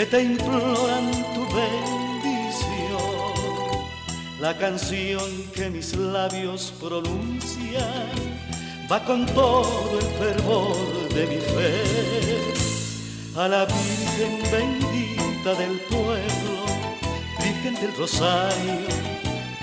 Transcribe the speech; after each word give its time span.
Que 0.00 0.06
te 0.06 0.22
imploran 0.22 1.10
tu 1.34 1.42
bendición. 1.54 3.02
La 4.40 4.56
canción 4.56 5.28
que 5.54 5.68
mis 5.68 5.94
labios 5.94 6.72
pronuncian 6.80 8.08
va 8.90 9.04
con 9.04 9.26
todo 9.26 9.98
el 10.00 10.06
fervor 10.22 11.08
de 11.16 11.26
mi 11.26 11.40
fe. 11.52 11.82
A 13.36 13.46
la 13.46 13.66
Virgen 13.66 14.40
bendita 14.50 15.52
del 15.62 15.78
pueblo, 15.80 16.54
Virgen 17.44 17.74
del 17.74 17.94
Rosario 17.94 18.80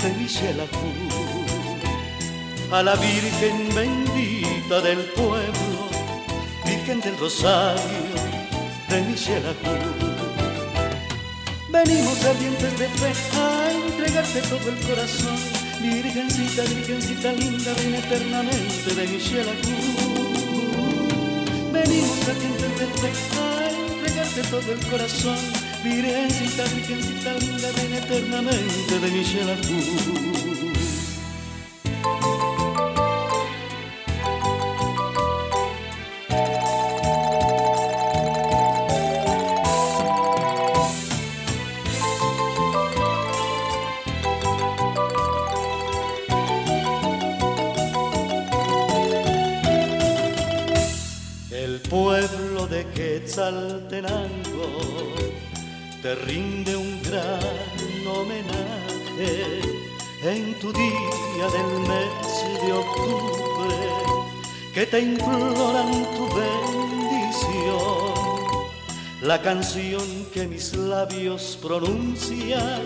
de 0.04 0.10
Michel 0.20 0.62
a 2.72 2.84
la 2.84 2.96
Virgen 2.96 3.74
bendita 3.74 4.82
del 4.82 5.00
pueblo, 5.16 5.80
Virgen 6.64 7.02
del 7.02 7.18
Rosario 7.18 8.14
de 8.90 9.02
Michel 9.02 10.07
Venimos 11.70 12.24
ardientes 12.24 12.80
de 12.80 12.88
fe 12.88 13.12
a 13.38 13.72
entregarte 13.72 14.42
todo 14.44 14.70
el 14.70 14.80
corazón, 14.88 15.38
Virgencita, 15.82 16.64
Virgencita 16.64 17.32
linda, 17.34 17.74
ven 17.74 17.96
eternamente 17.96 18.96
de 18.96 19.08
Michel 19.08 19.48
Venimos 21.74 22.28
ardientes 22.30 22.80
de 22.80 22.88
fe 22.88 23.12
a 23.38 23.70
entregarte 23.70 24.42
todo 24.44 24.72
el 24.72 24.80
corazón, 24.88 25.38
Virgencita, 25.84 26.64
Virgencita 26.74 27.34
linda, 27.34 27.70
ven 27.76 27.94
eternamente 27.96 29.00
de 29.00 29.12
Michel 29.12 29.50
El 29.50 30.37
te 56.08 56.16
rinde 56.16 56.74
un 56.78 57.02
gran 57.04 58.08
homenaje 58.08 59.60
en 60.24 60.58
tu 60.60 60.72
día 60.72 61.46
del 61.56 61.72
mes 61.82 62.62
de 62.64 62.72
octubre, 62.72 63.76
que 64.74 64.86
te 64.86 65.02
imploran 65.02 65.92
tu 66.16 66.26
bendición. 66.40 68.14
La 69.22 69.42
canción 69.42 70.08
que 70.34 70.48
mis 70.48 70.74
labios 70.78 71.60
pronuncian 71.62 72.84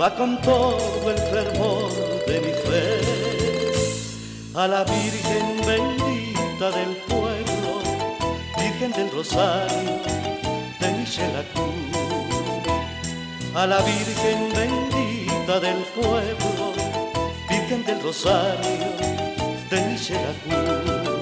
va 0.00 0.12
con 0.16 0.42
todo 0.42 1.12
el 1.12 1.18
fervor 1.18 1.92
de 2.26 2.40
mi 2.40 2.52
fe 2.66 3.00
a 4.54 4.66
la 4.66 4.82
Virgen 4.82 5.46
bendita 5.64 6.72
del 6.72 6.96
pueblo, 7.06 7.70
Virgen 8.58 8.90
del 8.90 9.12
Rosario 9.12 10.00
de 10.80 10.92
Michelacú 10.98 11.71
a 13.54 13.66
la 13.66 13.80
Virgen 13.82 14.48
bendita 14.54 15.60
del 15.60 15.78
pueblo, 15.94 16.72
Virgen 17.48 17.84
del 17.84 18.00
Rosario 18.00 18.96
de 19.70 19.80
Michelacú. 19.88 21.12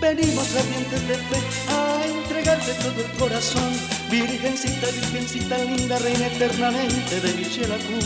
Venimos 0.00 0.56
ardientes 0.56 1.08
de 1.08 1.14
fe 1.14 1.40
a 1.70 2.06
entregarte 2.06 2.72
todo 2.74 3.00
el 3.04 3.10
corazón, 3.18 3.72
Virgencita, 4.10 4.86
Virgencita 4.86 5.58
linda, 5.58 5.98
reina 5.98 6.26
eternamente 6.26 7.20
de 7.20 7.32
Michelacú. 7.34 7.98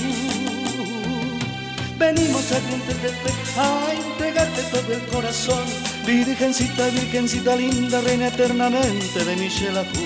Venimos 1.98 2.52
ardientes 2.52 3.02
de 3.02 3.08
fe 3.08 3.32
a 3.58 3.92
entregarte 3.92 4.62
todo 4.70 4.92
el 4.92 5.02
corazón, 5.06 5.64
Virgencita, 6.06 6.86
Virgencita 6.88 7.56
linda, 7.56 8.00
reina 8.00 8.28
eternamente 8.28 9.24
de 9.24 9.36
Michelacú. 9.36 10.05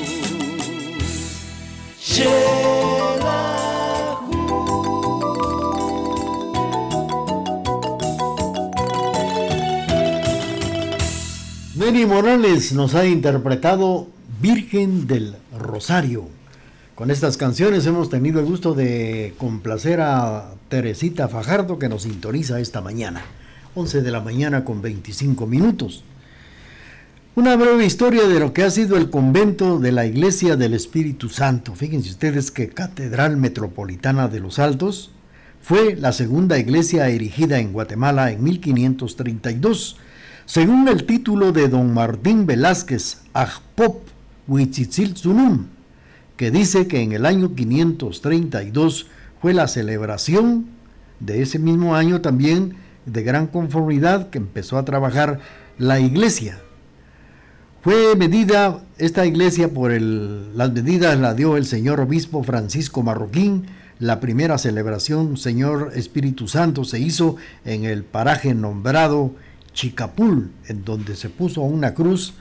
Nelly 11.76 12.06
Morales 12.06 12.72
nos 12.72 12.94
ha 12.96 13.06
interpretado 13.06 14.08
Virgen 14.40 15.06
del 15.06 15.36
Rosario. 15.56 16.28
Con 16.96 17.12
estas 17.12 17.36
canciones 17.36 17.86
hemos 17.86 18.10
tenido 18.10 18.40
el 18.40 18.46
gusto 18.46 18.74
de 18.74 19.34
complacer 19.38 20.00
a 20.00 20.54
Teresita 20.68 21.28
Fajardo 21.28 21.78
que 21.78 21.88
nos 21.88 22.02
sintoniza 22.02 22.58
esta 22.58 22.80
mañana. 22.80 23.22
11 23.76 24.02
de 24.02 24.10
la 24.10 24.20
mañana 24.20 24.64
con 24.64 24.82
25 24.82 25.46
minutos. 25.46 26.02
Una 27.40 27.56
breve 27.56 27.86
historia 27.86 28.28
de 28.28 28.38
lo 28.38 28.52
que 28.52 28.64
ha 28.64 28.70
sido 28.70 28.98
el 28.98 29.08
convento 29.08 29.78
de 29.78 29.92
la 29.92 30.04
Iglesia 30.04 30.56
del 30.56 30.74
Espíritu 30.74 31.30
Santo. 31.30 31.74
Fíjense 31.74 32.10
ustedes 32.10 32.50
que 32.50 32.68
Catedral 32.68 33.38
Metropolitana 33.38 34.28
de 34.28 34.40
los 34.40 34.58
Altos 34.58 35.10
fue 35.62 35.96
la 35.96 36.12
segunda 36.12 36.58
iglesia 36.58 37.08
erigida 37.08 37.58
en 37.58 37.72
Guatemala 37.72 38.30
en 38.30 38.44
1532, 38.44 39.96
según 40.44 40.86
el 40.88 41.06
título 41.06 41.52
de 41.52 41.70
don 41.70 41.94
Martín 41.94 42.44
Velázquez 42.44 43.22
Ajpop 43.32 44.06
Huitzitzil 44.46 45.16
Zunum, 45.16 45.68
que 46.36 46.50
dice 46.50 46.88
que 46.88 47.00
en 47.00 47.12
el 47.12 47.24
año 47.24 47.54
532 47.54 49.06
fue 49.40 49.54
la 49.54 49.66
celebración 49.66 50.66
de 51.20 51.40
ese 51.40 51.58
mismo 51.58 51.96
año 51.96 52.20
también 52.20 52.74
de 53.06 53.22
gran 53.22 53.46
conformidad 53.46 54.28
que 54.28 54.36
empezó 54.36 54.76
a 54.76 54.84
trabajar 54.84 55.40
la 55.78 56.00
iglesia 56.00 56.60
fue 57.82 58.14
medida 58.14 58.84
esta 58.98 59.24
iglesia 59.24 59.72
por 59.72 59.90
el, 59.90 60.54
las 60.54 60.70
medidas 60.70 61.18
la 61.18 61.32
dio 61.32 61.56
el 61.56 61.64
señor 61.64 61.98
obispo 62.00 62.42
Francisco 62.42 63.02
Marroquín. 63.02 63.64
La 63.98 64.20
primera 64.20 64.58
celebración, 64.58 65.38
Señor 65.38 65.92
Espíritu 65.94 66.46
Santo, 66.46 66.84
se 66.84 67.00
hizo 67.00 67.36
en 67.64 67.84
el 67.84 68.04
paraje 68.04 68.52
nombrado 68.54 69.34
Chicapul, 69.72 70.50
en 70.68 70.84
donde 70.84 71.16
se 71.16 71.30
puso 71.30 71.62
una 71.62 71.94
cruz 71.94 72.34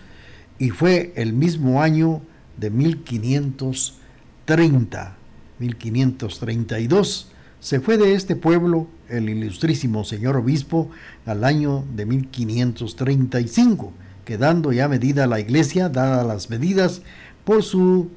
y 0.58 0.72
fue 0.72 1.14
el 1.16 1.32
mismo 1.32 1.82
año 1.82 2.22
de 2.58 2.70
1530, 2.70 5.16
1532. 5.60 7.32
Se 7.62 7.80
fue 7.80 7.98
de 7.98 8.14
este 8.14 8.36
pueblo 8.36 8.88
el 9.08 9.30
ilustrísimo 9.30 10.04
señor 10.04 10.36
obispo 10.36 10.90
al 11.26 11.46
año 11.46 11.86
de 11.96 12.06
1535 12.06 13.94
quedando 14.26 14.72
ya 14.72 14.88
medida 14.88 15.28
la 15.28 15.40
iglesia, 15.40 15.90
dadas 15.90 16.26
las 16.26 16.50
medidas 16.50 17.02
por 17.44 17.64
su 17.64 18.10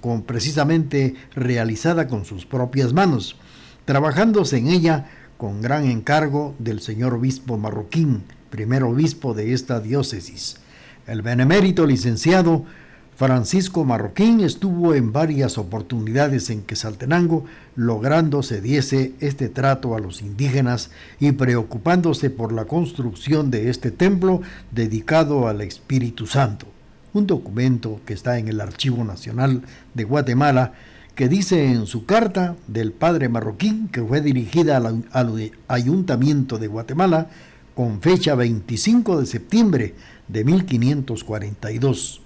con 0.00 0.22
precisamente 0.22 1.14
realizada 1.34 2.06
con 2.06 2.24
sus 2.24 2.46
propias 2.46 2.92
manos, 2.92 3.36
trabajándose 3.84 4.58
en 4.58 4.68
ella 4.68 5.10
con 5.36 5.60
gran 5.60 5.86
encargo 5.86 6.54
del 6.58 6.80
señor 6.80 7.14
obispo 7.14 7.58
marroquín, 7.58 8.22
primer 8.50 8.84
obispo 8.84 9.34
de 9.34 9.52
esta 9.52 9.80
diócesis. 9.80 10.58
El 11.06 11.22
benemérito 11.22 11.86
licenciado 11.86 12.64
Francisco 13.14 13.84
Marroquín 13.84 14.40
estuvo 14.40 14.94
en 14.94 15.12
varias 15.12 15.58
oportunidades 15.58 16.48
en 16.48 16.62
que 16.62 16.76
Saltenango, 16.76 17.44
logrando 17.76 18.42
se 18.42 18.62
diese 18.62 19.12
este 19.20 19.50
trato 19.50 19.94
a 19.94 20.00
los 20.00 20.22
indígenas 20.22 20.90
y 21.20 21.32
preocupándose 21.32 22.30
por 22.30 22.52
la 22.52 22.64
construcción 22.64 23.50
de 23.50 23.68
este 23.68 23.90
templo 23.90 24.40
dedicado 24.70 25.46
al 25.46 25.60
Espíritu 25.60 26.26
Santo. 26.26 26.66
Un 27.12 27.26
documento 27.26 28.00
que 28.06 28.14
está 28.14 28.38
en 28.38 28.48
el 28.48 28.62
Archivo 28.62 29.04
Nacional 29.04 29.62
de 29.92 30.04
Guatemala 30.04 30.72
que 31.14 31.28
dice 31.28 31.66
en 31.66 31.84
su 31.86 32.06
carta 32.06 32.56
del 32.66 32.92
padre 32.92 33.28
marroquín 33.28 33.88
que 33.88 34.02
fue 34.02 34.22
dirigida 34.22 34.78
al, 34.78 35.04
al 35.12 35.52
ayuntamiento 35.68 36.58
de 36.58 36.68
Guatemala 36.68 37.28
con 37.74 38.00
fecha 38.00 38.34
25 38.34 39.20
de 39.20 39.26
septiembre 39.26 39.94
de 40.28 40.44
1542. 40.44 42.21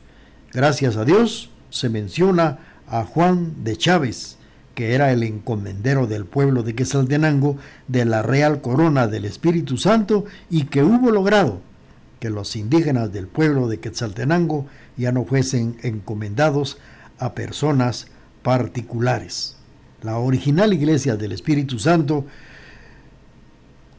Gracias 0.52 0.96
a 0.96 1.04
Dios 1.04 1.50
se 1.70 1.88
menciona 1.88 2.58
a 2.88 3.04
Juan 3.04 3.64
de 3.64 3.76
Chávez, 3.76 4.38
que 4.74 4.94
era 4.94 5.12
el 5.12 5.22
encomendero 5.22 6.06
del 6.06 6.24
pueblo 6.24 6.62
de 6.62 6.74
Quetzaltenango 6.74 7.56
de 7.88 8.04
la 8.04 8.22
Real 8.22 8.60
Corona 8.60 9.06
del 9.06 9.24
Espíritu 9.24 9.76
Santo 9.76 10.24
y 10.50 10.64
que 10.64 10.82
hubo 10.82 11.10
logrado 11.10 11.60
que 12.20 12.30
los 12.30 12.56
indígenas 12.56 13.12
del 13.12 13.26
pueblo 13.26 13.68
de 13.68 13.80
Quetzaltenango 13.80 14.66
ya 14.96 15.12
no 15.12 15.24
fuesen 15.24 15.76
encomendados 15.82 16.78
a 17.18 17.34
personas 17.34 18.06
particulares. 18.42 19.56
La 20.02 20.18
original 20.18 20.72
iglesia 20.72 21.16
del 21.16 21.32
Espíritu 21.32 21.78
Santo 21.78 22.24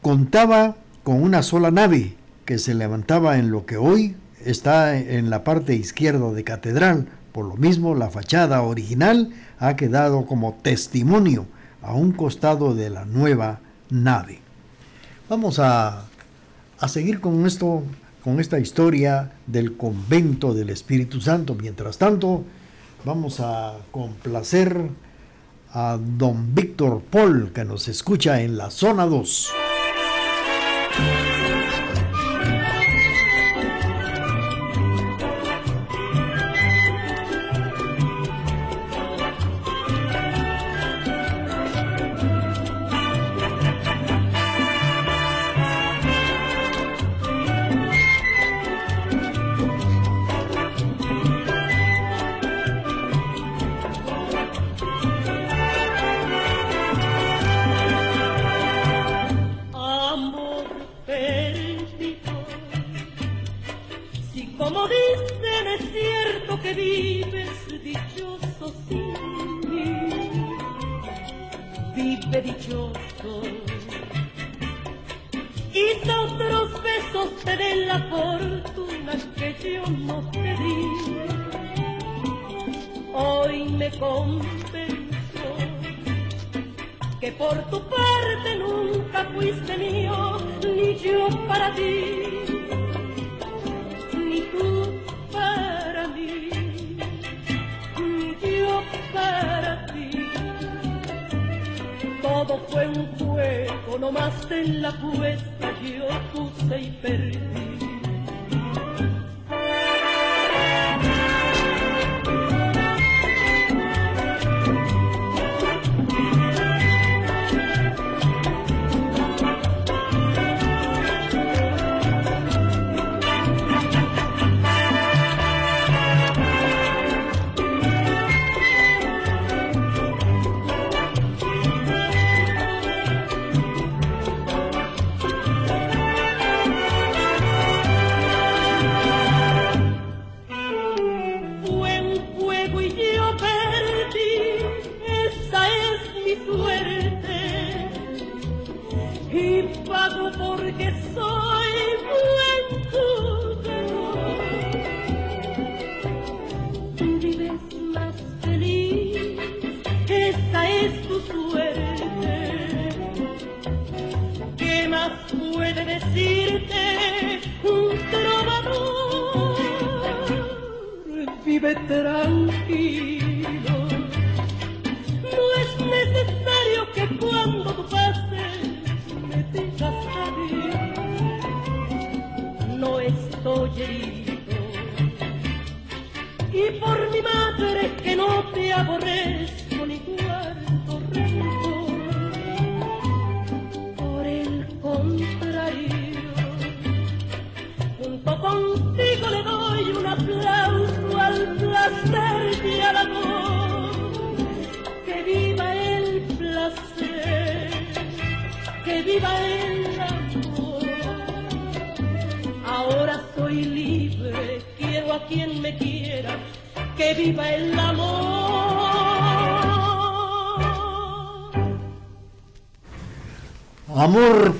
contaba 0.00 0.76
con 1.02 1.22
una 1.22 1.42
sola 1.42 1.70
nave 1.70 2.16
que 2.44 2.58
se 2.58 2.74
levantaba 2.74 3.38
en 3.38 3.50
lo 3.50 3.66
que 3.66 3.76
hoy 3.76 4.16
está 4.44 4.98
en 4.98 5.30
la 5.30 5.44
parte 5.44 5.74
izquierda 5.74 6.32
de 6.32 6.44
catedral. 6.44 7.08
Por 7.32 7.46
lo 7.46 7.56
mismo, 7.56 7.94
la 7.94 8.10
fachada 8.10 8.62
original 8.62 9.30
ha 9.58 9.76
quedado 9.76 10.26
como 10.26 10.54
testimonio 10.62 11.46
a 11.82 11.94
un 11.94 12.12
costado 12.12 12.74
de 12.74 12.90
la 12.90 13.04
nueva 13.04 13.60
nave. 13.90 14.40
Vamos 15.28 15.58
a, 15.58 16.04
a 16.78 16.88
seguir 16.88 17.20
con 17.20 17.46
esto, 17.46 17.82
con 18.24 18.40
esta 18.40 18.58
historia 18.58 19.32
del 19.46 19.76
convento 19.76 20.54
del 20.54 20.70
Espíritu 20.70 21.20
Santo. 21.20 21.54
Mientras 21.54 21.98
tanto, 21.98 22.44
vamos 23.04 23.40
a 23.40 23.76
complacer 23.90 24.88
a 25.72 25.98
don 26.00 26.54
Víctor 26.54 27.02
Paul 27.10 27.52
que 27.52 27.64
nos 27.64 27.88
escucha 27.88 28.40
en 28.40 28.56
la 28.56 28.70
zona 28.70 29.06
2. 29.06 29.52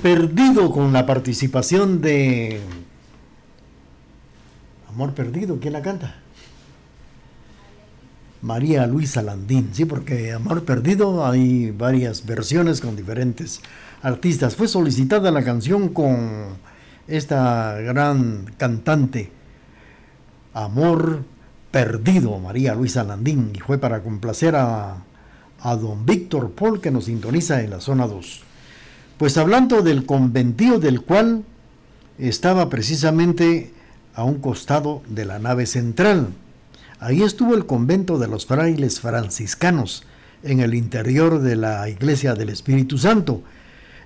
Perdido 0.01 0.71
con 0.71 0.93
la 0.93 1.05
participación 1.05 2.01
de 2.01 2.61
Amor 4.87 5.13
Perdido, 5.13 5.59
¿quién 5.59 5.73
la 5.73 5.81
canta? 5.81 6.15
María 8.41 8.87
Luisa 8.87 9.21
Landín, 9.21 9.71
sí, 9.73 9.83
porque 9.83 10.31
Amor 10.31 10.63
Perdido 10.63 11.25
hay 11.25 11.71
varias 11.71 12.25
versiones 12.25 12.79
con 12.79 12.95
diferentes 12.95 13.59
artistas. 14.01 14.55
Fue 14.55 14.69
solicitada 14.69 15.31
la 15.31 15.43
canción 15.43 15.89
con 15.89 16.57
esta 17.09 17.77
gran 17.81 18.45
cantante, 18.57 19.31
Amor 20.53 21.23
Perdido, 21.71 22.39
María 22.39 22.73
Luisa 22.73 23.03
Landín, 23.03 23.51
y 23.53 23.59
fue 23.59 23.77
para 23.77 24.01
complacer 24.01 24.55
a, 24.55 25.03
a 25.59 25.75
don 25.75 26.05
Víctor 26.05 26.51
Paul 26.51 26.79
que 26.79 26.89
nos 26.89 27.05
sintoniza 27.05 27.61
en 27.61 27.71
la 27.71 27.81
zona 27.81 28.07
2. 28.07 28.43
Pues 29.19 29.37
hablando 29.37 29.81
del 29.81 30.05
conventío 30.05 30.79
del 30.79 31.01
cual 31.01 31.43
estaba 32.17 32.69
precisamente 32.69 33.73
a 34.15 34.23
un 34.23 34.39
costado 34.39 35.01
de 35.09 35.25
la 35.25 35.39
nave 35.39 35.65
central. 35.65 36.29
Ahí 37.01 37.21
estuvo 37.21 37.53
el 37.53 37.65
convento 37.65 38.17
de 38.17 38.29
los 38.29 38.45
frailes 38.45 39.01
franciscanos, 39.01 40.05
en 40.41 40.61
el 40.61 40.73
interior 40.73 41.41
de 41.41 41.57
la 41.57 41.89
Iglesia 41.89 42.33
del 42.33 42.47
Espíritu 42.47 42.97
Santo. 42.97 43.41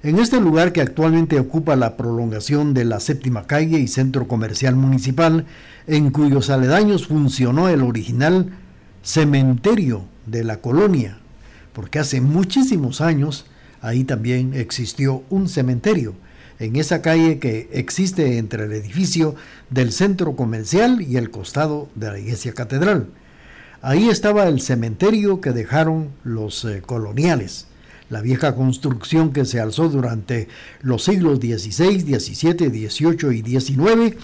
En 0.02 0.18
este 0.18 0.42
lugar 0.42 0.74
que 0.74 0.82
actualmente 0.82 1.40
ocupa 1.40 1.76
la 1.76 1.96
prolongación 1.96 2.74
de 2.74 2.84
la 2.86 3.00
séptima 3.00 3.46
calle 3.46 3.78
y 3.78 3.88
centro 3.88 4.28
comercial 4.28 4.76
municipal, 4.76 5.46
en 5.86 6.10
cuyos 6.10 6.50
aledaños 6.50 7.06
funcionó 7.06 7.70
el 7.70 7.84
original 7.84 8.50
cementerio 9.04 10.06
de 10.26 10.44
la 10.44 10.58
colonia, 10.58 11.20
porque 11.72 12.00
hace 12.00 12.20
muchísimos 12.20 13.00
años 13.00 13.46
ahí 13.84 14.06
también 14.06 14.54
existió 14.56 15.24
un 15.30 15.48
cementerio, 15.48 16.16
en 16.58 16.78
esa 16.78 17.02
calle 17.02 17.40
que 17.40 17.70
existe 17.74 18.38
entre 18.38 18.64
el 18.64 18.72
edificio 18.72 19.36
del 19.70 19.92
centro 19.92 20.36
comercial 20.36 21.02
y 21.02 21.18
el 21.18 21.30
costado 21.30 21.90
de 21.94 22.12
la 22.12 22.20
iglesia 22.20 22.54
catedral. 22.54 23.10
Ahí 23.82 24.08
estaba 24.08 24.48
el 24.48 24.62
cementerio 24.62 25.42
que 25.42 25.52
dejaron 25.52 26.12
los 26.24 26.64
eh, 26.64 26.82
coloniales, 26.86 27.68
la 28.10 28.22
vieja 28.22 28.56
construcción 28.56 29.34
que 29.34 29.44
se 29.44 29.60
alzó 29.60 29.90
durante 29.90 30.48
los 30.82 31.04
siglos 31.04 31.40
XVI, 31.40 32.00
XVII, 32.00 32.88
XVIII 32.88 33.38
y 33.38 33.60
XIX. 33.60 34.16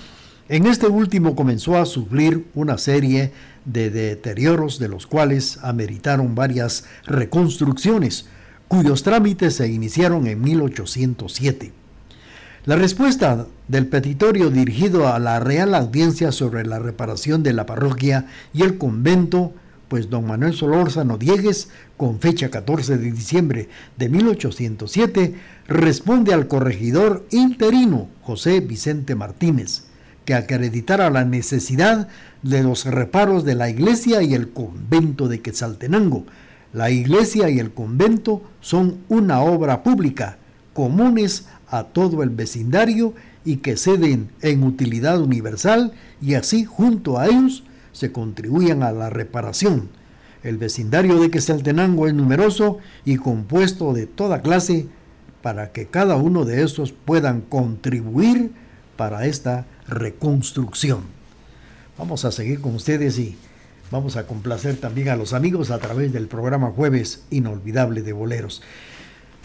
En 0.48 0.66
este 0.66 0.88
último 0.88 1.36
comenzó 1.36 1.78
a 1.78 1.86
sufrir 1.86 2.46
una 2.56 2.78
serie 2.78 3.34
de 3.66 3.90
deterioros 3.90 4.80
de 4.80 4.88
los 4.88 5.06
cuales 5.06 5.60
ameritaron 5.62 6.36
varias 6.36 6.86
reconstrucciones, 7.06 8.28
cuyos 8.70 9.02
trámites 9.02 9.56
se 9.56 9.68
iniciaron 9.68 10.28
en 10.28 10.42
1807. 10.42 11.74
La 12.66 12.76
respuesta 12.76 13.48
del 13.68 13.88
petitorio 13.88 14.52
dirigido 14.52 15.08
a 15.08 15.18
la 15.18 15.40
Real 15.40 15.74
Audiencia 15.74 16.32
sobre 16.32 16.64
la 16.66 16.78
reparación 16.78 17.42
de 17.42 17.54
la 17.54 17.66
parroquia 17.66 18.28
y 18.54 18.62
el 18.62 18.78
convento, 18.78 19.54
pues 19.88 20.12
don 20.12 20.28
Manuel 20.28 20.54
Solórzano 20.54 21.18
Diegues, 21.18 21.70
con 21.98 22.20
fecha 22.20 22.52
14 22.52 23.00
de 23.00 23.12
diciembre 23.12 23.70
de 23.98 24.08
1807, 24.08 25.34
responde 25.68 26.32
al 26.36 26.48
corregidor 26.48 27.26
interino 27.32 28.08
José 28.22 28.60
Vicente 28.60 29.16
Martínez, 29.16 29.86
que 30.26 30.36
acreditara 30.36 31.10
la 31.10 31.26
necesidad 31.26 32.08
de 32.44 32.62
los 32.62 32.86
reparos 32.86 33.46
de 33.46 33.56
la 33.56 33.68
iglesia 33.68 34.22
y 34.22 34.36
el 34.36 34.52
convento 34.52 35.28
de 35.28 35.42
Quetzaltenango. 35.42 36.28
La 36.74 36.92
iglesia 36.92 37.50
y 37.50 37.60
el 37.60 37.72
convento 37.74 38.44
son 38.62 39.00
una 39.10 39.42
obra 39.42 39.82
pública, 39.82 40.38
comunes 40.74 41.48
a 41.68 41.86
todo 41.86 42.22
el 42.22 42.30
vecindario 42.30 43.14
y 43.44 43.58
que 43.58 43.78
ceden 43.78 44.30
en 44.42 44.64
utilidad 44.64 45.20
universal 45.20 45.94
y 46.22 46.36
así 46.36 46.66
junto 46.66 47.18
a 47.18 47.28
ellos 47.28 47.64
se 47.92 48.12
contribuyan 48.12 48.84
a 48.84 48.92
la 48.92 49.10
reparación. 49.10 49.90
El 50.44 50.58
vecindario 50.58 51.20
de 51.20 51.32
Quesaltenango 51.32 52.08
es 52.08 52.14
numeroso 52.14 52.78
y 53.04 53.18
compuesto 53.18 53.94
de 53.94 54.06
toda 54.06 54.42
clase 54.42 54.88
para 55.42 55.72
que 55.72 55.88
cada 55.88 56.16
uno 56.18 56.46
de 56.46 56.64
estos 56.64 56.92
puedan 56.92 57.42
contribuir 57.42 58.52
para 58.96 59.26
esta 59.26 59.66
reconstrucción. 59.88 61.02
Vamos 61.98 62.26
a 62.26 62.32
seguir 62.32 62.62
con 62.62 62.76
ustedes 62.76 63.18
y 63.18 63.36
vamos 63.92 64.18
a 64.18 64.28
complacer 64.28 64.78
también 64.78 65.10
a 65.10 65.16
los 65.16 65.34
amigos 65.34 65.72
a 65.72 65.80
través 65.80 66.14
del 66.14 66.28
programa 66.28 66.72
Jueves 66.72 67.24
Inolvidable 67.30 68.02
de 68.02 68.14
Boleros. 68.14 68.62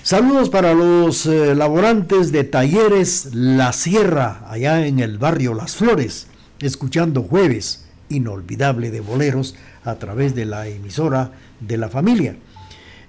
Saludos 0.03 0.51
para 0.51 0.75
los 0.75 1.25
eh, 1.25 1.55
laborantes 1.55 2.31
de 2.31 2.45
Talleres 2.45 3.31
La 3.33 3.73
Sierra, 3.73 4.45
allá 4.49 4.87
en 4.87 5.01
el 5.01 5.17
barrio 5.17 5.55
Las 5.55 5.77
Flores, 5.77 6.27
escuchando 6.61 7.23
jueves 7.23 7.87
inolvidable 8.11 8.91
de 8.91 9.01
boleros 9.01 9.55
a 9.83 9.95
través 9.95 10.35
de 10.35 10.45
la 10.45 10.69
emisora 10.69 11.33
de 11.61 11.79
la 11.79 11.89
familia. 11.89 12.37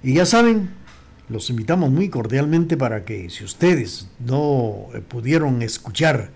Y 0.03 0.13
ya 0.13 0.25
saben, 0.25 0.69
los 1.27 1.49
invitamos 1.49 1.91
muy 1.91 2.07
cordialmente 2.07 2.77
para 2.77 3.03
que 3.03 3.29
si 3.29 3.43
ustedes 3.43 4.07
no 4.19 4.87
eh, 4.93 5.01
pudieron 5.01 5.61
escuchar 5.61 6.29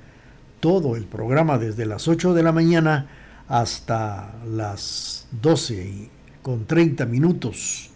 todo 0.60 0.98
el 0.98 1.06
programa 1.06 1.58
desde 1.58 1.86
las 1.86 2.10
8 2.10 2.34
de 2.34 2.44
la 2.44 2.52
mañana 2.52 3.08
hasta 3.50 4.34
las 4.48 5.28
12 5.42 6.10
con 6.42 6.66
30 6.66 7.06
minutos 7.06 7.90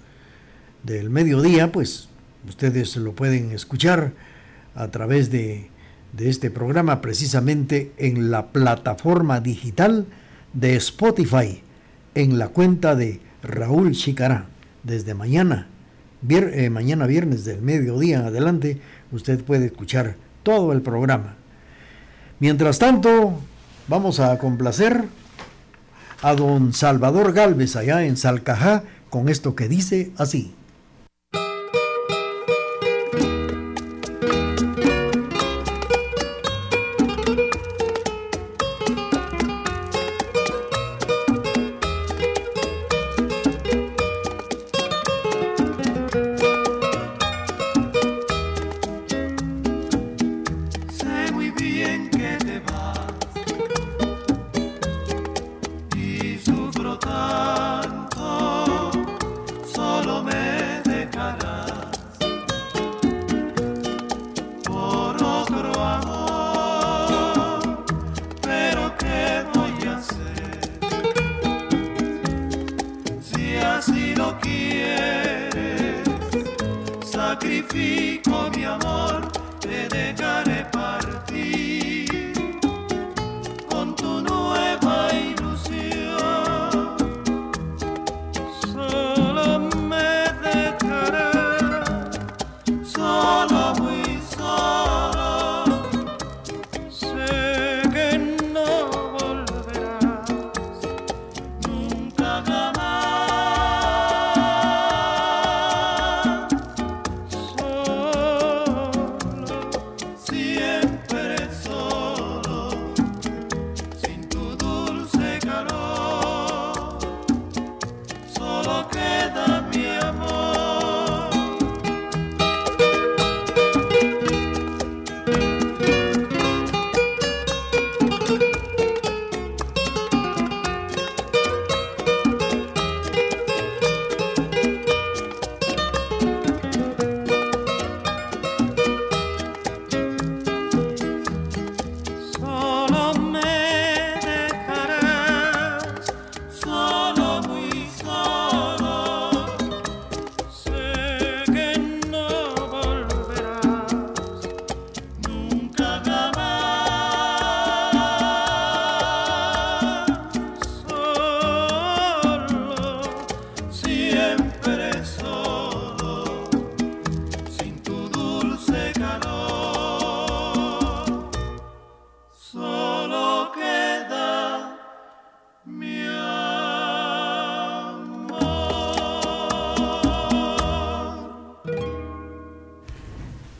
del 0.83 1.09
mediodía, 1.09 1.71
pues 1.71 2.09
Ustedes 2.47 2.97
lo 2.97 3.13
pueden 3.13 3.51
escuchar 3.51 4.11
a 4.75 4.89
través 4.89 5.31
de, 5.31 5.69
este 6.17 6.51
programa 6.51 7.01
precisamente 7.01 7.91
en 7.97 8.29
la 8.29 8.47
plataforma 8.47 9.39
digital 9.39 10.05
de 10.53 10.75
Spotify, 10.75 11.63
en 12.13 12.37
la 12.37 12.49
cuenta 12.49 12.95
de 12.95 13.19
Raúl 13.41 13.93
Chicará. 13.93 14.45
Desde 14.83 15.13
mañana, 15.13 15.67
eh, 16.29 16.69
mañana 16.69 17.07
viernes 17.07 17.45
del 17.45 17.61
mediodía 17.61 18.19
en 18.19 18.25
adelante, 18.25 18.79
usted 19.11 19.43
puede 19.43 19.67
escuchar 19.67 20.17
todo 20.43 20.73
el 20.73 20.81
programa. 20.81 21.35
Mientras 22.39 22.77
tanto, 22.77 23.39
vamos 23.87 24.19
a 24.19 24.37
complacer 24.37 25.05
a 26.23 26.35
don 26.35 26.73
Salvador 26.73 27.33
Galvez 27.33 27.75
allá 27.75 28.05
en 28.05 28.17
Salcajá 28.17 28.83
con 29.09 29.29
esto 29.29 29.55
que 29.55 29.67
dice 29.67 30.11
así. 30.17 30.55
sacrifico 77.63 78.49
mi 78.55 78.65
amor. 78.65 79.32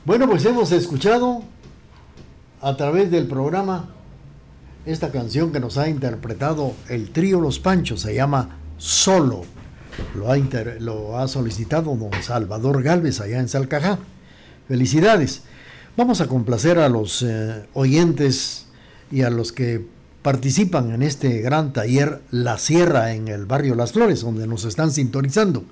Bueno, 0.05 0.27
pues 0.27 0.43
hemos 0.43 0.74
escuchado 0.74 1.43
a 2.60 2.75
través 2.75 3.10
del 3.10 3.25
programa 3.25 3.88
esta 4.86 5.13
canción 5.13 5.53
que 5.53 5.62
nos 5.62 5.77
ha 5.77 5.88
interpretado 5.88 6.74
el 6.89 7.12
trío 7.12 7.39
Los 7.39 7.60
Panchos, 7.60 8.01
se 8.01 8.13
llama 8.13 8.57
Solo. 8.77 9.43
Lo 10.13 11.17
ha, 11.17 11.27
solicitado 11.29 11.95
don 11.95 12.12
Salvador 12.22 12.83
Galvez 12.83 13.22
allá 13.22 13.39
en 13.39 13.48
Salcajá. 13.48 13.98
Felicidades. 14.67 15.43
Vamos 15.95 16.19
a 16.19 16.27
complacer 16.27 16.79
a 16.79 16.89
los 16.89 17.22
eh, 17.22 17.65
oyentes 17.72 18.65
y 19.10 19.22
a 19.22 19.29
los 19.29 19.53
que 19.53 19.88
participan 20.22 20.91
en 20.91 21.01
este 21.01 21.39
gran 21.39 21.72
taller 21.72 22.22
La 22.29 22.57
Sierra 22.57 23.13
en 23.13 23.29
el 23.29 23.45
barrio 23.45 23.74
Las 23.74 23.93
Flores, 23.93 24.19
donde 24.19 24.48
nos 24.48 24.65
están 24.65 24.91
sintonizando. 24.91 25.63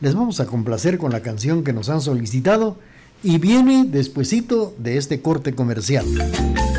Les 0.00 0.14
vamos 0.14 0.40
a 0.40 0.46
complacer 0.46 0.96
con 0.96 1.12
la 1.12 1.20
canción 1.20 1.62
que 1.62 1.74
nos 1.74 1.90
han 1.90 2.00
solicitado 2.00 2.78
y 3.22 3.38
viene 3.38 3.84
despuesito 3.86 4.74
de 4.78 4.96
este 4.96 5.20
corte 5.20 5.54
comercial. 5.54 6.06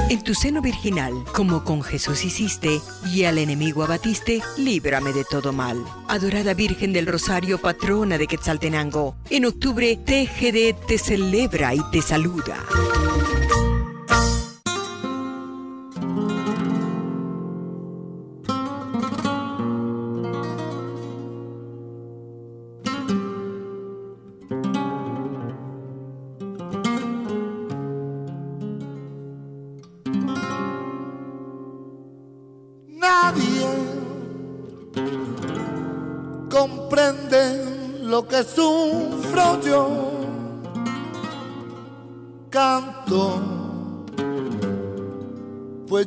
En 0.10 0.24
tu 0.24 0.34
seno 0.34 0.62
virginal, 0.62 1.14
como 1.34 1.66
con 1.66 1.82
Jesús 1.84 2.24
hiciste, 2.24 2.80
y 3.12 3.26
al 3.26 3.38
enemigo 3.38 3.84
abatiste, 3.84 4.42
líbrame 4.58 5.12
de 5.12 5.26
todo 5.26 5.52
mal. 5.52 5.84
Adorada 6.08 6.54
Virgen 6.54 6.94
del 6.94 7.08
Rosario, 7.08 7.58
patrona 7.58 8.18
de 8.18 8.28
Quetzaltenango, 8.28 9.18
en 9.30 9.46
octubre 9.46 9.98
TGD 9.98 10.88
te 10.88 10.98
celebra 10.98 11.76
y 11.76 11.82
te 11.92 12.02
saluda. 12.02 12.56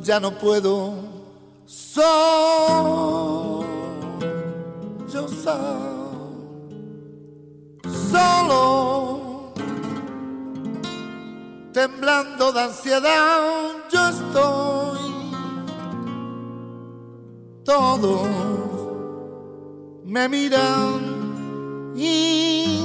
Ya 0.03 0.19
no 0.19 0.31
puedo. 0.31 0.93
Solo 1.65 3.63
yo 5.11 5.27
solo 8.11 9.53
temblando 11.73 12.51
de 12.51 12.61
ansiedad 12.61 13.41
yo 13.91 14.07
estoy. 14.07 14.99
Todos 17.63 18.27
me 20.05 20.27
miran 20.27 21.93
y 21.95 22.81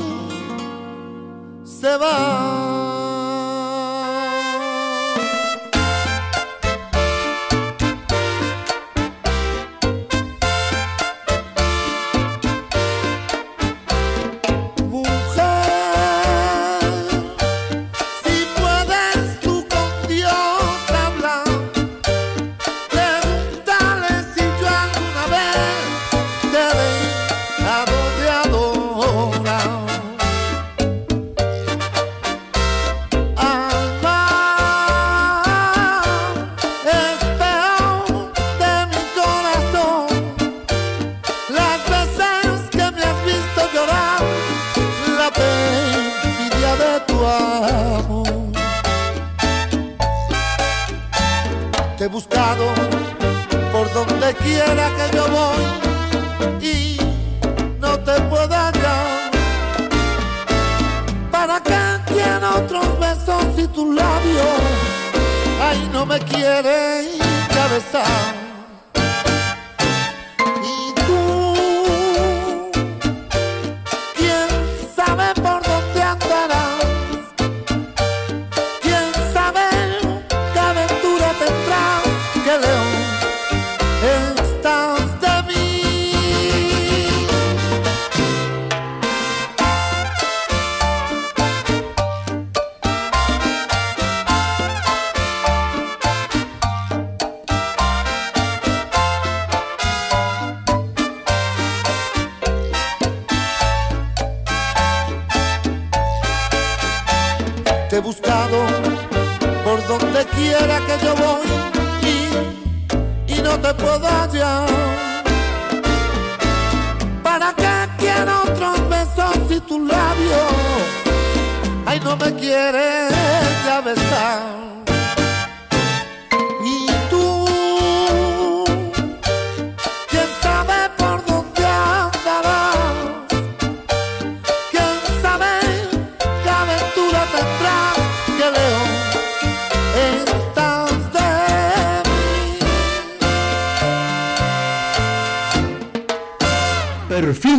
se 1.65 1.97
van 1.97 2.86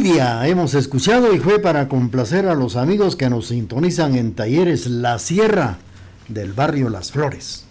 hemos 0.06 0.76
escuchado 0.76 1.34
y 1.34 1.40
fue 1.40 1.60
para 1.60 1.88
complacer 1.88 2.48
a 2.48 2.54
los 2.54 2.76
amigos 2.76 3.16
que 3.16 3.30
nos 3.32 3.48
sintonizan 3.48 4.16
en 4.16 4.34
talleres 4.34 4.86
La 4.86 5.18
Sierra 5.18 5.78
del 6.28 6.54
barrio 6.54 6.90
Las 6.90 7.12
Flores. 7.12 7.66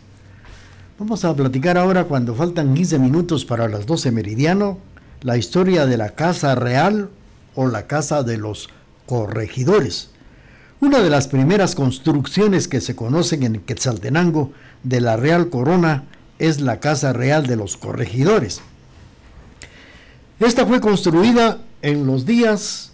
Vamos 0.98 1.24
a 1.24 1.34
platicar 1.36 1.78
ahora 1.78 2.04
cuando 2.04 2.34
faltan 2.34 2.74
15 2.74 2.98
minutos 2.98 3.44
para 3.44 3.68
las 3.68 3.86
12 3.86 4.10
meridiano 4.10 4.78
la 5.22 5.36
historia 5.36 5.86
de 5.86 5.96
la 5.96 6.10
Casa 6.10 6.56
Real 6.56 7.10
o 7.54 7.68
la 7.68 7.86
Casa 7.86 8.24
de 8.24 8.38
los 8.38 8.70
Corregidores. 9.06 10.10
Una 10.80 11.00
de 11.00 11.10
las 11.10 11.28
primeras 11.28 11.76
construcciones 11.76 12.66
que 12.66 12.80
se 12.80 12.96
conocen 12.96 13.44
en 13.44 13.60
Quetzaltenango 13.60 14.50
de 14.82 15.00
la 15.00 15.16
Real 15.16 15.48
Corona 15.48 16.04
es 16.40 16.60
la 16.60 16.80
Casa 16.80 17.12
Real 17.12 17.46
de 17.46 17.54
los 17.54 17.76
Corregidores. 17.76 18.62
Esta 20.40 20.66
fue 20.66 20.80
construida 20.80 21.60
en 21.82 22.06
los 22.06 22.26
días 22.26 22.92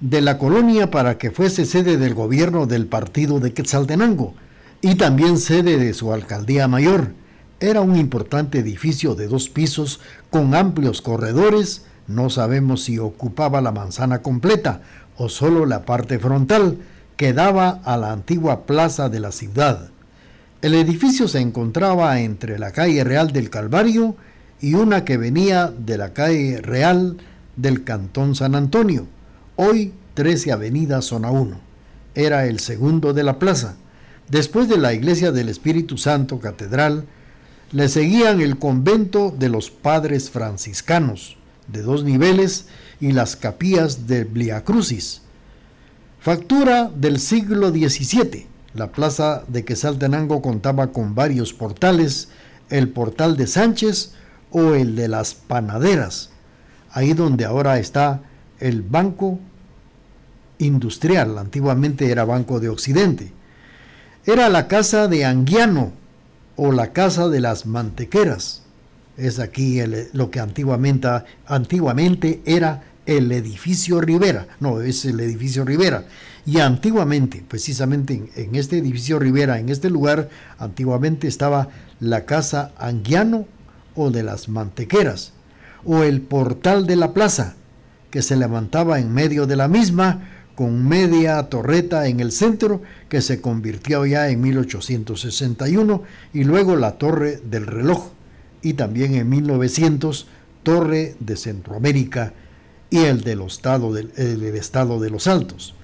de 0.00 0.20
la 0.20 0.38
colonia 0.38 0.90
para 0.90 1.18
que 1.18 1.30
fuese 1.30 1.66
sede 1.66 1.96
del 1.96 2.14
gobierno 2.14 2.66
del 2.66 2.86
partido 2.86 3.40
de 3.40 3.52
Quetzaltenango 3.52 4.34
y 4.80 4.94
también 4.94 5.38
sede 5.38 5.76
de 5.76 5.94
su 5.94 6.12
alcaldía 6.12 6.68
mayor. 6.68 7.12
Era 7.60 7.80
un 7.80 7.96
importante 7.96 8.60
edificio 8.60 9.14
de 9.14 9.26
dos 9.26 9.48
pisos 9.48 10.00
con 10.30 10.54
amplios 10.54 11.02
corredores, 11.02 11.84
no 12.06 12.30
sabemos 12.30 12.84
si 12.84 12.98
ocupaba 12.98 13.60
la 13.60 13.72
manzana 13.72 14.22
completa 14.22 14.82
o 15.16 15.28
solo 15.28 15.66
la 15.66 15.84
parte 15.84 16.18
frontal, 16.18 16.78
que 17.16 17.32
daba 17.32 17.80
a 17.84 17.96
la 17.96 18.12
antigua 18.12 18.64
plaza 18.64 19.08
de 19.08 19.18
la 19.18 19.32
ciudad. 19.32 19.90
El 20.62 20.74
edificio 20.74 21.26
se 21.26 21.40
encontraba 21.40 22.20
entre 22.20 22.60
la 22.60 22.70
calle 22.70 23.02
Real 23.02 23.32
del 23.32 23.50
Calvario 23.50 24.16
y 24.60 24.74
una 24.74 25.04
que 25.04 25.16
venía 25.16 25.66
de 25.76 25.98
la 25.98 26.12
calle 26.12 26.60
Real 26.60 27.16
del 27.58 27.82
Cantón 27.82 28.36
San 28.36 28.54
Antonio, 28.54 29.06
hoy 29.56 29.92
13 30.14 30.52
Avenida 30.52 31.02
Zona 31.02 31.30
1. 31.30 31.60
Era 32.14 32.46
el 32.46 32.60
segundo 32.60 33.12
de 33.12 33.24
la 33.24 33.38
plaza. 33.38 33.76
Después 34.28 34.68
de 34.68 34.78
la 34.78 34.94
iglesia 34.94 35.32
del 35.32 35.48
Espíritu 35.48 35.98
Santo 35.98 36.38
Catedral, 36.38 37.04
le 37.72 37.88
seguían 37.88 38.40
el 38.40 38.58
convento 38.58 39.34
de 39.36 39.48
los 39.48 39.70
padres 39.70 40.30
franciscanos, 40.30 41.36
de 41.66 41.82
dos 41.82 42.04
niveles, 42.04 42.66
y 43.00 43.12
las 43.12 43.36
capillas 43.36 44.06
de 44.06 44.24
Via 44.24 44.64
Crucis. 44.64 45.22
Factura 46.20 46.90
del 46.94 47.18
siglo 47.18 47.70
XVII. 47.70 48.46
La 48.74 48.92
plaza 48.92 49.44
de 49.48 49.64
Quesaltenango 49.64 50.42
contaba 50.42 50.92
con 50.92 51.14
varios 51.14 51.52
portales, 51.52 52.28
el 52.70 52.88
portal 52.88 53.36
de 53.36 53.46
Sánchez 53.46 54.12
o 54.50 54.74
el 54.74 54.94
de 54.94 55.08
las 55.08 55.34
panaderas, 55.34 56.30
ahí 56.98 57.12
donde 57.12 57.44
ahora 57.44 57.78
está 57.78 58.22
el 58.58 58.82
Banco 58.82 59.38
Industrial, 60.58 61.38
antiguamente 61.38 62.10
era 62.10 62.24
Banco 62.24 62.58
de 62.58 62.68
Occidente. 62.68 63.32
Era 64.26 64.48
la 64.48 64.66
casa 64.66 65.06
de 65.06 65.24
Anguiano 65.24 65.92
o 66.56 66.72
la 66.72 66.92
casa 66.92 67.28
de 67.28 67.38
las 67.38 67.66
mantequeras. 67.66 68.62
Es 69.16 69.38
aquí 69.38 69.80
lo 70.12 70.32
que 70.32 70.40
antiguamente, 70.40 71.08
antiguamente 71.46 72.42
era 72.44 72.82
el 73.06 73.30
edificio 73.30 74.00
Rivera. 74.00 74.48
No, 74.58 74.80
es 74.80 75.04
el 75.04 75.20
edificio 75.20 75.64
Rivera. 75.64 76.04
Y 76.44 76.58
antiguamente, 76.58 77.44
precisamente 77.46 78.28
en, 78.34 78.56
este 78.56 78.78
edificio 78.78 79.20
Rivera, 79.20 79.60
en 79.60 79.68
este 79.68 79.88
lugar, 79.88 80.30
antiguamente 80.58 81.28
estaba 81.28 81.68
la 82.00 82.24
casa 82.24 82.72
Anguiano 82.76 83.46
o 83.94 84.10
de 84.10 84.24
las 84.24 84.48
mantequeras, 84.48 85.32
o 85.84 86.02
el 86.02 86.20
portal 86.20 86.86
de 86.86 86.96
la 86.96 87.12
plaza, 87.12 87.54
que 88.10 88.22
se 88.22 88.36
levantaba 88.36 88.98
en 88.98 89.12
medio 89.12 89.46
de 89.46 89.56
la 89.56 89.68
misma, 89.68 90.28
con 90.54 90.88
media 90.88 91.40
torreta 91.44 92.08
en 92.08 92.20
el 92.20 92.32
centro, 92.32 92.82
que 93.08 93.20
se 93.22 93.40
convirtió 93.40 94.04
ya 94.06 94.28
en 94.28 94.40
1861, 94.40 96.02
y 96.32 96.44
luego 96.44 96.74
la 96.76 96.98
torre 96.98 97.40
del 97.44 97.66
reloj, 97.66 98.10
y 98.60 98.72
también 98.74 99.14
en 99.14 99.28
1900, 99.28 100.26
torre 100.62 101.14
de 101.20 101.36
Centroamérica 101.36 102.32
y 102.90 102.98
el 102.98 103.20
del 103.20 103.42
estado, 103.42 103.92
del, 103.92 104.10
estado 104.56 105.00
de 105.00 105.10
los 105.10 105.26
Altos. 105.26 105.74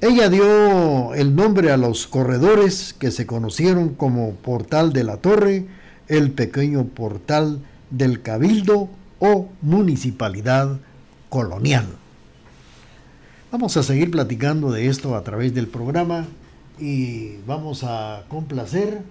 Ella 0.00 0.28
dio 0.28 1.14
el 1.14 1.36
nombre 1.36 1.70
a 1.70 1.76
los 1.76 2.06
corredores 2.08 2.94
que 2.98 3.10
se 3.12 3.26
conocieron 3.26 3.90
como 3.94 4.32
Portal 4.32 4.92
de 4.92 5.04
la 5.04 5.18
Torre, 5.18 5.66
el 6.08 6.32
pequeño 6.32 6.86
Portal 6.86 7.60
del 7.92 8.22
Cabildo 8.22 8.88
o 9.20 9.48
Municipalidad 9.62 10.78
Colonial. 11.28 11.86
Vamos 13.52 13.76
a 13.76 13.84
seguir 13.84 14.10
platicando 14.10 14.72
de 14.72 14.88
esto 14.88 15.14
a 15.14 15.22
través 15.22 15.54
del 15.54 15.68
programa 15.68 16.26
y 16.80 17.36
vamos 17.46 17.84
a 17.84 18.24
complacer, 18.28 19.02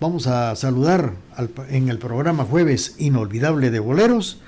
vamos 0.00 0.26
a 0.26 0.56
saludar 0.56 1.12
en 1.68 1.90
el 1.90 1.98
programa 1.98 2.44
Jueves 2.44 2.94
Inolvidable 2.98 3.70
de 3.70 3.80
Boleros 3.80 4.40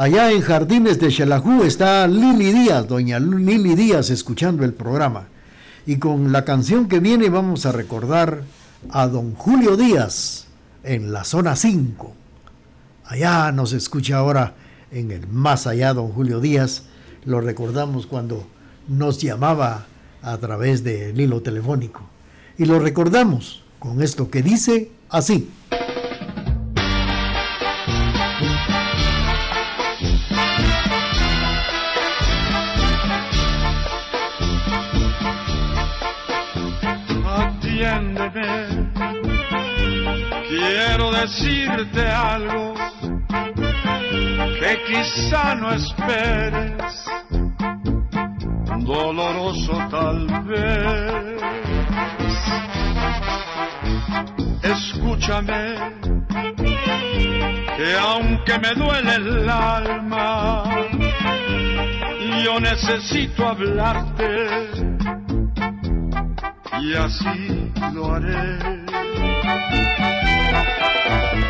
Allá 0.00 0.32
en 0.32 0.40
Jardines 0.40 0.98
de 0.98 1.10
Xelajú 1.10 1.62
está 1.62 2.08
Lili 2.08 2.52
Díaz, 2.52 2.88
doña 2.88 3.18
Lili 3.18 3.74
Díaz, 3.74 4.08
escuchando 4.08 4.64
el 4.64 4.72
programa. 4.72 5.28
Y 5.84 5.96
con 5.98 6.32
la 6.32 6.46
canción 6.46 6.88
que 6.88 7.00
viene 7.00 7.28
vamos 7.28 7.66
a 7.66 7.72
recordar 7.72 8.44
a 8.88 9.06
don 9.08 9.34
Julio 9.34 9.76
Díaz 9.76 10.46
en 10.84 11.12
la 11.12 11.24
zona 11.24 11.56
5. 11.56 12.14
Allá 13.04 13.52
nos 13.52 13.72
escucha 13.72 14.18
ahora 14.18 14.54
en 14.90 15.10
el 15.10 15.26
más 15.26 15.66
allá 15.66 15.94
don 15.94 16.12
Julio 16.12 16.40
Díaz. 16.40 16.84
Lo 17.24 17.40
recordamos 17.40 18.06
cuando 18.06 18.46
nos 18.88 19.20
llamaba 19.20 19.86
a 20.22 20.36
través 20.38 20.84
del 20.84 21.20
hilo 21.20 21.42
telefónico. 21.42 22.02
Y 22.58 22.66
lo 22.66 22.78
recordamos 22.78 23.62
con 23.78 24.02
esto 24.02 24.30
que 24.30 24.42
dice 24.42 24.90
así. 25.08 25.50
Quiero 40.72 41.10
decirte 41.10 42.08
algo 42.08 42.74
que 44.60 44.82
quizá 44.86 45.56
no 45.56 45.72
esperes, 45.72 46.94
doloroso 48.78 49.72
tal 49.90 50.28
vez. 50.44 51.42
Escúchame, 54.62 55.74
que 57.76 57.96
aunque 57.98 58.58
me 58.60 58.72
duele 58.74 59.14
el 59.16 59.50
alma, 59.50 60.62
yo 62.44 62.60
necesito 62.60 63.48
hablarte 63.48 64.46
y 66.80 66.94
así 66.94 67.72
lo 67.92 68.14
haré. 68.14 68.80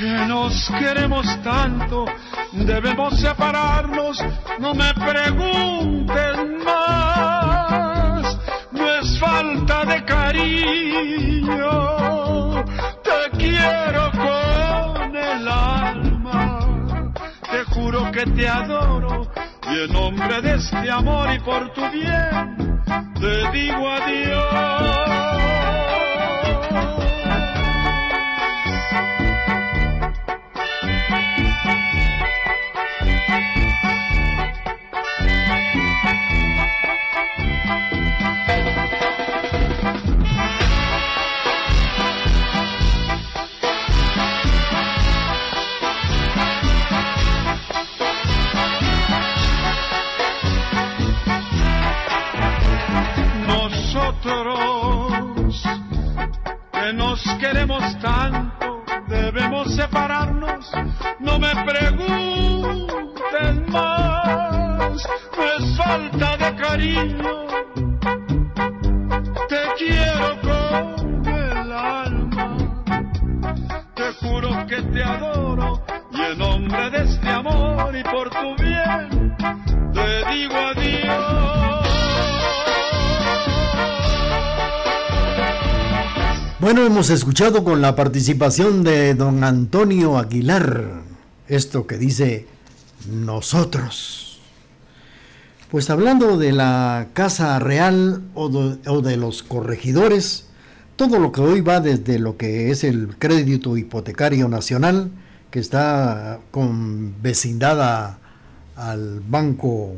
nos 0.00 0.70
queremos 0.78 1.26
tanto, 1.42 2.04
debemos 2.52 3.18
separarnos, 3.18 4.24
no 4.60 4.74
me 4.74 4.94
pregunten 4.94 6.58
más, 6.64 8.38
no 8.70 8.90
es 8.90 9.18
falta 9.18 9.84
de 9.84 10.04
cariño, 10.04 11.64
te 13.02 13.30
quiero 13.38 14.10
con 14.12 15.16
el 15.16 15.48
alma, 15.48 17.10
te 17.50 17.64
juro 17.74 18.12
que 18.12 18.24
te 18.24 18.48
adoro 18.48 19.28
y 19.70 19.80
en 19.84 19.92
nombre 19.92 20.40
de 20.42 20.54
este 20.54 20.90
amor 20.90 21.28
y 21.34 21.40
por 21.40 21.72
tu 21.72 21.82
bien, 21.90 22.82
te 23.20 23.50
digo 23.50 23.90
adiós. 23.90 25.57
Queremos 57.38 57.77
Hemos 86.98 87.10
escuchado 87.10 87.62
con 87.62 87.80
la 87.80 87.94
participación 87.94 88.82
de 88.82 89.14
don 89.14 89.44
Antonio 89.44 90.18
Aguilar 90.18 91.02
esto 91.46 91.86
que 91.86 91.96
dice 91.96 92.48
nosotros. 93.08 94.40
Pues 95.70 95.90
hablando 95.90 96.36
de 96.36 96.50
la 96.50 97.06
Casa 97.12 97.56
Real 97.60 98.24
o 98.34 98.48
de, 98.48 99.16
los 99.16 99.44
corregidores, 99.44 100.46
todo 100.96 101.20
lo 101.20 101.30
que 101.30 101.40
hoy 101.40 101.60
va 101.60 101.78
desde 101.78 102.18
lo 102.18 102.36
que 102.36 102.72
es 102.72 102.82
el 102.82 103.14
crédito 103.16 103.76
hipotecario 103.76 104.48
nacional, 104.48 105.12
que 105.52 105.60
está 105.60 106.40
con 106.50 107.22
vecindad 107.22 108.16
al 108.74 109.20
Banco 109.20 109.92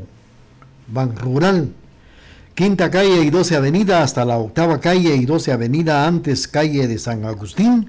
Ban 0.87 1.17
Rural, 1.17 1.73
Quinta 2.61 2.90
calle 2.90 3.23
y 3.25 3.31
12 3.31 3.57
avenida 3.57 4.03
hasta 4.03 4.23
la 4.27 4.37
octava 4.37 4.81
calle 4.81 5.16
y 5.16 5.25
12 5.25 5.51
avenida 5.51 6.07
antes 6.07 6.46
calle 6.46 6.87
de 6.88 6.99
San 6.99 7.25
Agustín, 7.25 7.88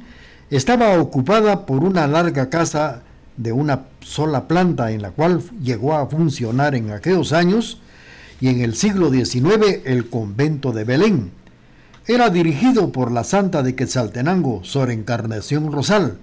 estaba 0.50 0.98
ocupada 0.98 1.66
por 1.66 1.84
una 1.84 2.08
larga 2.08 2.50
casa 2.50 3.02
de 3.36 3.52
una 3.52 3.88
sola 4.00 4.48
planta 4.48 4.92
en 4.92 5.02
la 5.02 5.12
cual 5.12 5.42
llegó 5.62 5.96
a 5.96 6.08
funcionar 6.08 6.74
en 6.74 6.92
aquellos 6.92 7.34
años 7.34 7.82
y 8.40 8.48
en 8.48 8.62
el 8.62 8.74
siglo 8.78 9.12
XIX 9.12 9.82
el 9.84 10.10
convento 10.10 10.72
de 10.72 10.86
Belén. 10.86 11.32
Era 12.08 12.30
dirigido 12.30 12.94
por 12.94 13.12
la 13.12 13.26
santa 13.26 13.64
de 13.64 13.76
Quetzaltenango, 13.76 14.64
Sor 14.64 14.90
Encarnación 14.90 15.74
Rosal, 15.74 16.18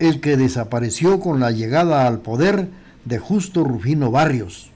el 0.00 0.20
que 0.20 0.36
desapareció 0.36 1.20
con 1.20 1.38
la 1.38 1.52
llegada 1.52 2.08
al 2.08 2.22
poder 2.22 2.70
de 3.04 3.18
Justo 3.20 3.62
Rufino 3.62 4.10
Barrios. 4.10 4.72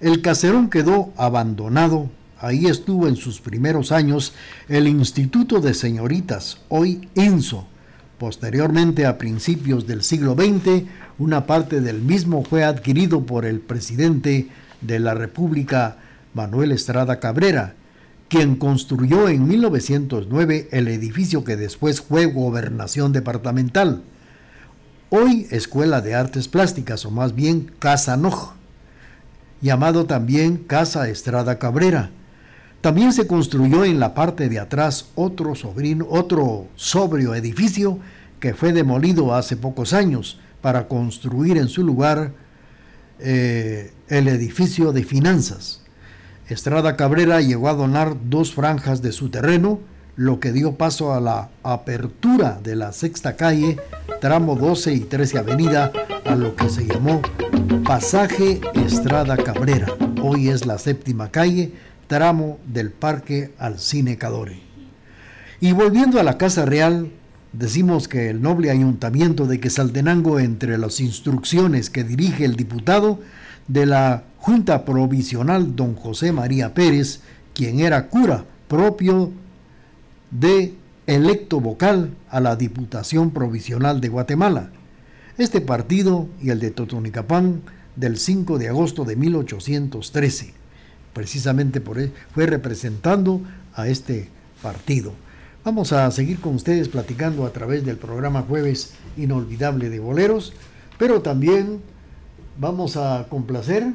El 0.00 0.20
caserón 0.20 0.68
quedó 0.68 1.10
abandonado 1.16 2.10
Ahí 2.40 2.66
estuvo 2.66 3.08
en 3.08 3.16
sus 3.16 3.40
primeros 3.40 3.90
años 3.90 4.32
el 4.68 4.86
Instituto 4.86 5.60
de 5.60 5.74
Señoritas, 5.74 6.58
hoy 6.68 7.08
INSO. 7.16 7.66
Posteriormente, 8.16 9.06
a 9.06 9.18
principios 9.18 9.88
del 9.88 10.04
siglo 10.04 10.34
XX, 10.34 10.84
una 11.18 11.46
parte 11.46 11.80
del 11.80 12.00
mismo 12.00 12.44
fue 12.44 12.62
adquirido 12.62 13.26
por 13.26 13.44
el 13.44 13.58
presidente 13.58 14.48
de 14.80 15.00
la 15.00 15.14
República, 15.14 15.96
Manuel 16.32 16.70
Estrada 16.70 17.18
Cabrera, 17.18 17.74
quien 18.28 18.54
construyó 18.54 19.28
en 19.28 19.48
1909 19.48 20.68
el 20.70 20.86
edificio 20.86 21.42
que 21.42 21.56
después 21.56 22.02
fue 22.02 22.26
gobernación 22.26 23.12
departamental, 23.12 24.02
hoy 25.10 25.48
Escuela 25.50 26.00
de 26.02 26.14
Artes 26.14 26.46
Plásticas, 26.46 27.04
o 27.04 27.10
más 27.10 27.34
bien 27.34 27.72
Casa 27.80 28.16
Noj, 28.16 28.52
llamado 29.60 30.06
también 30.06 30.56
Casa 30.56 31.08
Estrada 31.08 31.58
Cabrera 31.58 32.10
también 32.80 33.12
se 33.12 33.26
construyó 33.26 33.84
en 33.84 33.98
la 33.98 34.14
parte 34.14 34.48
de 34.48 34.60
atrás 34.60 35.06
otro, 35.14 35.54
sobrino, 35.54 36.06
otro 36.08 36.66
sobrio 36.76 37.34
edificio 37.34 37.98
que 38.40 38.54
fue 38.54 38.72
demolido 38.72 39.34
hace 39.34 39.56
pocos 39.56 39.92
años 39.92 40.38
para 40.60 40.86
construir 40.86 41.56
en 41.56 41.68
su 41.68 41.82
lugar 41.82 42.32
eh, 43.18 43.92
el 44.08 44.28
edificio 44.28 44.92
de 44.92 45.02
finanzas. 45.02 45.82
Estrada 46.48 46.96
Cabrera 46.96 47.40
llegó 47.40 47.68
a 47.68 47.74
donar 47.74 48.16
dos 48.24 48.54
franjas 48.54 49.02
de 49.02 49.12
su 49.12 49.28
terreno, 49.28 49.80
lo 50.16 50.40
que 50.40 50.52
dio 50.52 50.76
paso 50.76 51.12
a 51.12 51.20
la 51.20 51.50
apertura 51.62 52.60
de 52.62 52.76
la 52.76 52.92
sexta 52.92 53.36
calle, 53.36 53.76
tramo 54.20 54.56
12 54.56 54.94
y 54.94 55.00
13 55.00 55.38
avenida, 55.38 55.92
a 56.24 56.34
lo 56.36 56.54
que 56.54 56.68
se 56.70 56.86
llamó 56.86 57.22
Pasaje 57.84 58.60
Estrada 58.74 59.36
Cabrera. 59.36 59.88
Hoy 60.22 60.48
es 60.48 60.64
la 60.64 60.78
séptima 60.78 61.30
calle 61.30 61.72
tramo 62.08 62.58
del 62.66 62.90
Parque 62.90 63.52
Alcine 63.58 64.16
Cadore. 64.16 64.60
Y 65.60 65.72
volviendo 65.72 66.18
a 66.18 66.24
la 66.24 66.38
Casa 66.38 66.64
Real, 66.64 67.10
decimos 67.52 68.08
que 68.08 68.30
el 68.30 68.42
noble 68.42 68.70
ayuntamiento 68.70 69.46
de 69.46 69.60
Quesaltenango, 69.60 70.40
entre 70.40 70.78
las 70.78 71.00
instrucciones 71.00 71.90
que 71.90 72.04
dirige 72.04 72.44
el 72.44 72.56
diputado 72.56 73.20
de 73.68 73.86
la 73.86 74.24
Junta 74.38 74.84
Provisional, 74.84 75.76
don 75.76 75.94
José 75.94 76.32
María 76.32 76.74
Pérez, 76.74 77.20
quien 77.54 77.80
era 77.80 78.08
cura 78.08 78.44
propio 78.68 79.30
de 80.30 80.74
electo 81.06 81.60
vocal 81.60 82.14
a 82.30 82.40
la 82.40 82.56
Diputación 82.56 83.30
Provisional 83.30 84.00
de 84.00 84.08
Guatemala. 84.08 84.70
Este 85.36 85.60
partido 85.60 86.28
y 86.40 86.50
el 86.50 86.60
de 86.60 86.70
Totonicapán 86.70 87.62
del 87.96 88.18
5 88.18 88.58
de 88.58 88.68
agosto 88.68 89.04
de 89.04 89.16
1813 89.16 90.57
precisamente 91.18 91.80
por 91.80 91.98
él, 91.98 92.12
fue 92.32 92.46
representando 92.46 93.40
a 93.74 93.88
este 93.88 94.28
partido. 94.62 95.14
Vamos 95.64 95.92
a 95.92 96.08
seguir 96.12 96.38
con 96.38 96.54
ustedes 96.54 96.88
platicando 96.88 97.44
a 97.44 97.52
través 97.52 97.84
del 97.84 97.96
programa 97.96 98.42
Jueves 98.42 98.92
Inolvidable 99.16 99.90
de 99.90 99.98
Boleros, 99.98 100.52
pero 100.96 101.20
también 101.20 101.80
vamos 102.56 102.96
a 102.96 103.26
complacer 103.28 103.88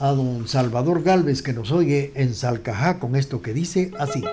a 0.00 0.08
don 0.12 0.48
Salvador 0.48 1.02
Galvez 1.02 1.42
que 1.42 1.52
nos 1.52 1.72
oye 1.72 2.10
en 2.14 2.32
Salcajá 2.32 2.98
con 2.98 3.14
esto 3.14 3.42
que 3.42 3.52
dice 3.52 3.90
así. 3.98 4.24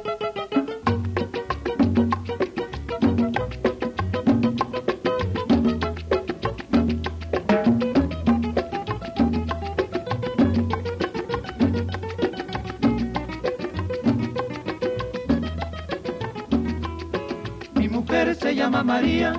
María, 18.86 19.34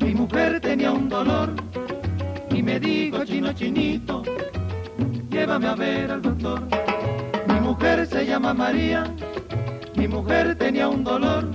mi 0.00 0.14
mujer 0.14 0.60
tenía 0.60 0.92
un 0.92 1.08
dolor 1.08 1.54
y 2.50 2.62
me 2.62 2.78
dijo 2.78 3.24
chino 3.24 3.54
chinito, 3.54 4.22
llévame 5.30 5.66
a 5.66 5.74
ver 5.74 6.10
al 6.10 6.20
doctor. 6.20 6.60
Mi 7.46 7.58
mujer 7.58 8.06
se 8.06 8.26
llama 8.26 8.52
María, 8.52 9.04
mi 9.96 10.06
mujer 10.06 10.56
tenía 10.56 10.88
un 10.88 11.02
dolor 11.02 11.48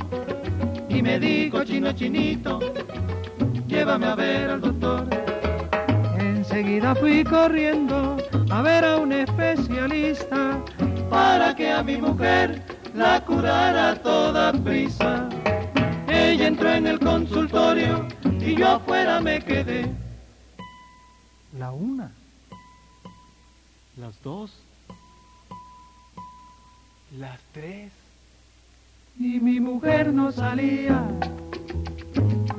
y 0.89 1.03
me 1.03 1.19
dijo 1.19 1.63
chino 1.63 1.91
chinito, 1.91 2.59
llévame 3.67 4.07
a 4.07 4.15
ver 4.15 4.49
al 4.49 4.61
doctor. 4.61 5.07
Enseguida 6.17 6.95
fui 6.95 7.23
corriendo 7.23 8.17
a 8.49 8.63
ver 8.63 8.83
a 8.83 8.97
un 8.97 9.11
especialista 9.11 10.59
para 11.11 11.55
que 11.55 11.71
a 11.71 11.83
mi 11.83 11.97
mujer 11.97 12.63
la 12.95 13.23
curara 13.23 13.93
toda 14.01 14.51
prisa. 14.53 15.29
Ella 16.15 16.47
entró 16.47 16.71
en 16.71 16.87
el 16.87 16.99
consultorio 16.99 18.07
y 18.39 18.55
yo 18.55 18.67
afuera 18.75 19.19
me 19.19 19.41
quedé. 19.41 19.91
La 21.59 21.71
una, 21.71 22.11
las 23.97 24.21
dos, 24.23 24.51
las 27.19 27.39
tres. 27.51 27.91
Y 29.19 29.39
mi 29.39 29.59
mujer 29.59 30.13
no 30.13 30.31
salía. 30.31 31.05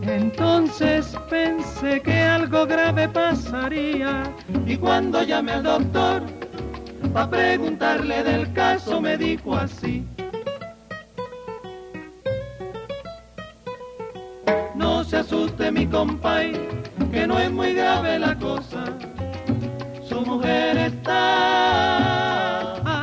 Entonces 0.03 1.17
pensé 1.29 2.01
que 2.03 2.23
algo 2.23 2.67
grave 2.67 3.09
pasaría. 3.09 4.23
Y 4.67 4.77
cuando 4.77 5.23
llamé 5.23 5.53
al 5.53 5.63
doctor, 5.63 6.23
para 7.13 7.31
preguntarle 7.31 8.23
del 8.23 8.53
caso, 8.53 9.01
me 9.01 9.17
dijo 9.17 9.57
así. 9.57 10.05
Se 15.09 15.19
asuste 15.19 15.71
mi 15.71 15.87
compay, 15.87 16.53
que 17.13 17.27
no 17.27 17.39
es 17.39 17.51
muy 17.51 17.75
grave 17.75 18.19
la 18.19 18.37
cosa. 18.39 18.85
Su 20.09 20.21
mujer 20.23 20.77
está 20.77 22.25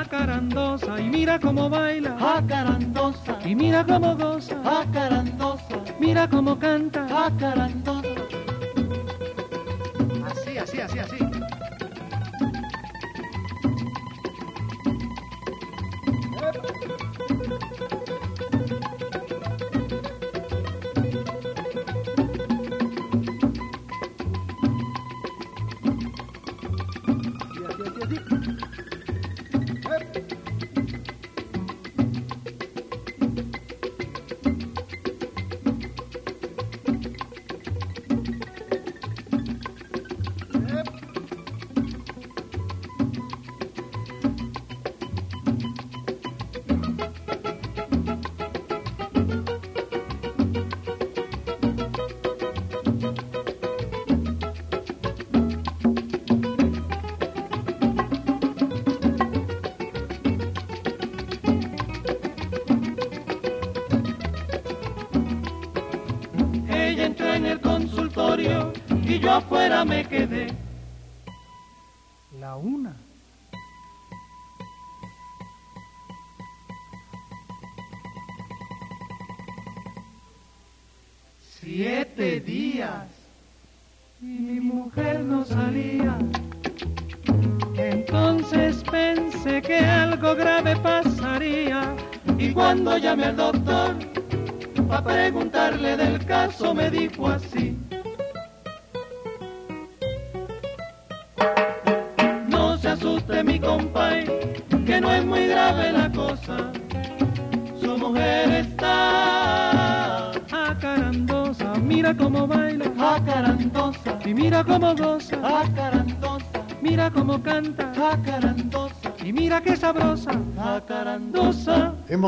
acarandosa 0.02 1.00
y 1.00 1.10
mira 1.10 1.40
cómo 1.40 1.70
baila, 1.70 2.18
acarandosa 2.20 3.40
y 3.46 3.56
mira 3.56 3.86
cómo 3.86 4.18
goza, 4.18 4.58
acarandosa, 4.82 5.82
mira 6.00 6.30
cómo 6.30 6.60
canta, 6.60 7.08
acarandosa. 7.26 8.10
Así, 10.30 10.58
así, 10.58 10.82
así, 10.82 11.00
así. 11.00 11.33
Afuera 69.38 69.84
me 69.84 70.04
quedé. 70.06 70.63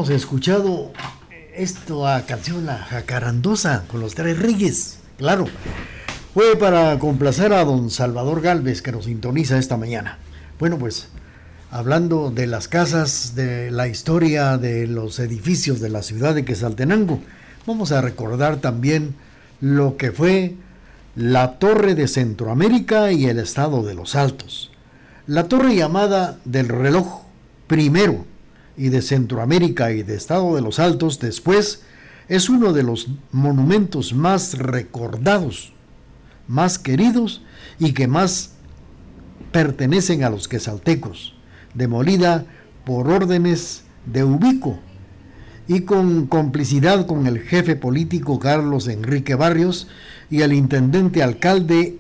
Hemos 0.06 0.22
escuchado 0.22 0.92
esta 1.56 2.24
canción, 2.28 2.68
la 2.68 2.78
jacarandosa, 2.78 3.86
con 3.88 4.02
los 4.02 4.14
tres 4.14 4.38
reyes. 4.38 5.00
Claro, 5.18 5.48
fue 6.36 6.56
para 6.58 7.00
complacer 7.00 7.54
a 7.54 7.66
don 7.66 7.90
Salvador 7.90 8.42
Galvez 8.42 8.84
que 8.84 8.92
nos 8.92 9.06
sintoniza 9.06 9.58
esta 9.58 9.78
mañana. 9.78 10.20
Bueno, 10.60 10.78
pues 10.78 11.08
hablando 11.72 12.30
de 12.30 12.46
las 12.46 12.68
casas, 12.68 13.34
de 13.34 13.72
la 13.72 13.88
historia 13.88 14.60
de 14.60 14.86
los 14.86 15.18
edificios 15.18 15.80
de 15.80 15.90
la 15.90 16.04
ciudad 16.04 16.36
de 16.36 16.46
Quesaltenango, 16.46 17.20
vamos 17.66 17.92
a 17.92 18.02
recordar 18.02 18.58
también 18.58 19.16
lo 19.60 19.98
que 19.98 20.12
fue 20.12 20.54
la 21.16 21.54
Torre 21.54 21.96
de 21.96 22.08
Centroamérica 22.08 23.12
y 23.12 23.26
el 23.26 23.40
Estado 23.40 23.82
de 23.82 23.96
los 23.96 24.14
Altos. 24.14 24.70
La 25.26 25.46
torre 25.46 25.76
llamada 25.76 26.38
del 26.46 26.68
reloj 26.68 27.24
primero 27.66 28.24
y 28.78 28.90
de 28.90 29.02
Centroamérica 29.02 29.92
y 29.92 30.04
de 30.04 30.16
Estado 30.16 30.56
de 30.56 30.62
los 30.62 30.80
Altos 30.80 31.20
después, 31.20 31.84
es 32.28 32.50
uno 32.50 32.74
de 32.74 32.84
los 32.84 33.08
monumentos 33.32 34.14
más 34.14 34.58
recordados, 34.58 35.74
más 36.48 36.80
queridos 36.80 37.42
y 37.80 37.94
que 37.94 38.08
más 38.08 38.52
pertenecen 39.52 40.24
a 40.24 40.30
los 40.30 40.48
quesaltecos, 40.48 41.36
demolida 41.74 42.46
por 42.84 43.10
órdenes 43.10 43.84
de 44.06 44.24
Ubico 44.24 44.80
y 45.68 45.82
con 45.82 46.28
complicidad 46.28 47.06
con 47.08 47.28
el 47.28 47.40
jefe 47.40 47.76
político 47.76 48.40
Carlos 48.40 48.88
Enrique 48.88 49.36
Barrios 49.36 49.88
y 50.30 50.42
el 50.42 50.54
intendente 50.54 51.24
alcalde 51.24 51.98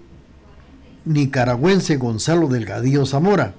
nicaragüense 1.05 1.97
Gonzalo 1.97 2.47
Delgadillo 2.47 3.05
Zamora. 3.05 3.53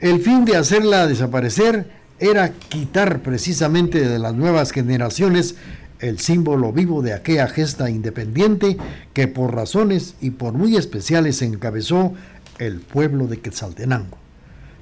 El 0.00 0.20
fin 0.20 0.44
de 0.44 0.56
hacerla 0.56 1.06
desaparecer 1.06 1.97
era 2.20 2.50
quitar 2.50 3.22
precisamente 3.22 4.06
de 4.08 4.18
las 4.18 4.34
nuevas 4.34 4.72
generaciones 4.72 5.56
el 6.00 6.18
símbolo 6.18 6.72
vivo 6.72 7.02
de 7.02 7.12
aquella 7.12 7.48
gesta 7.48 7.90
independiente 7.90 8.76
que 9.12 9.28
por 9.28 9.54
razones 9.54 10.14
y 10.20 10.30
por 10.30 10.52
muy 10.52 10.76
especiales 10.76 11.42
encabezó 11.42 12.14
el 12.58 12.80
pueblo 12.80 13.26
de 13.26 13.38
Quetzaltenango. 13.38 14.18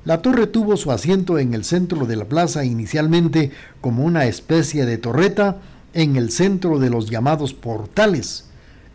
La 0.04 0.22
torre 0.22 0.46
tuvo 0.46 0.76
su 0.76 0.92
asiento 0.92 1.38
en 1.38 1.52
el 1.52 1.64
centro 1.64 2.06
de 2.06 2.16
la 2.16 2.26
plaza 2.26 2.64
inicialmente 2.64 3.50
como 3.80 4.04
una 4.04 4.26
especie 4.26 4.86
de 4.86 4.98
torreta 4.98 5.56
en 5.94 6.16
el 6.16 6.30
centro 6.30 6.78
de 6.78 6.90
los 6.90 7.10
llamados 7.10 7.54
portales. 7.54 8.44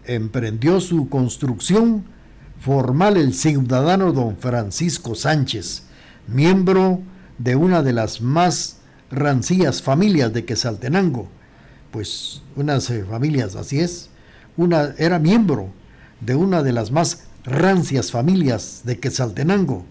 Emprendió 0.06 0.80
su 0.80 1.10
construcción 1.10 2.06
formal 2.60 3.18
el 3.18 3.34
ciudadano 3.34 4.14
don 4.14 4.38
Francisco 4.38 5.16
Sánchez, 5.16 5.84
miembro 6.28 7.02
de 7.44 7.56
una 7.56 7.82
de 7.82 7.94
las 7.94 8.22
más 8.22 8.78
rancías 9.10 9.82
familias 9.82 10.32
de 10.32 10.46
Quesaltenango, 10.46 11.28
pues 11.92 12.44
unas 12.56 12.90
eh, 12.92 13.04
familias, 13.04 13.56
así 13.56 13.80
es, 13.80 14.10
una 14.58 14.94
era 14.98 15.18
miembro 15.18 15.70
de 16.20 16.36
una 16.36 16.62
de 16.62 16.72
las 16.72 16.92
más 16.92 17.24
rancias 17.44 18.12
familias 18.12 18.82
de 18.84 19.00
Quesaltenango, 19.00 19.86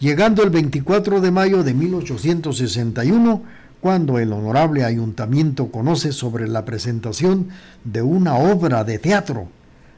llegando 0.00 0.42
el 0.42 0.50
24 0.50 1.20
de 1.20 1.30
mayo 1.30 1.62
de 1.62 1.74
1861, 1.74 3.42
cuando 3.80 4.18
el 4.18 4.32
honorable 4.32 4.82
ayuntamiento 4.84 5.70
conoce 5.70 6.12
sobre 6.12 6.48
la 6.48 6.64
presentación 6.64 7.48
de 7.84 8.00
una 8.00 8.36
obra 8.36 8.84
de 8.84 8.98
teatro, 8.98 9.48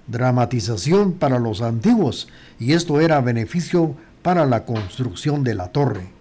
dramatización 0.09 1.13
para 1.13 1.39
los 1.39 1.63
antiguos, 1.63 2.29
y 2.59 2.73
esto 2.73 3.01
era 3.01 3.21
beneficio 3.21 3.95
para 4.23 4.47
la 4.47 4.65
construcción 4.65 5.45
de 5.45 5.55
la 5.55 5.69
torre. 5.69 6.18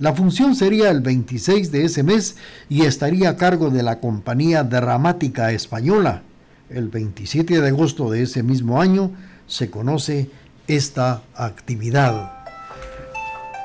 La 0.00 0.14
función 0.14 0.54
sería 0.54 0.88
el 0.90 1.02
26 1.02 1.70
de 1.70 1.84
ese 1.84 2.02
mes 2.02 2.36
y 2.70 2.86
estaría 2.86 3.28
a 3.28 3.36
cargo 3.36 3.68
de 3.68 3.82
la 3.82 3.98
Compañía 3.98 4.64
Dramática 4.64 5.52
Española. 5.52 6.22
El 6.70 6.88
27 6.88 7.60
de 7.60 7.68
agosto 7.68 8.10
de 8.10 8.22
ese 8.22 8.42
mismo 8.42 8.80
año 8.80 9.10
se 9.46 9.68
conoce 9.68 10.30
esta 10.66 11.20
actividad. 11.34 12.32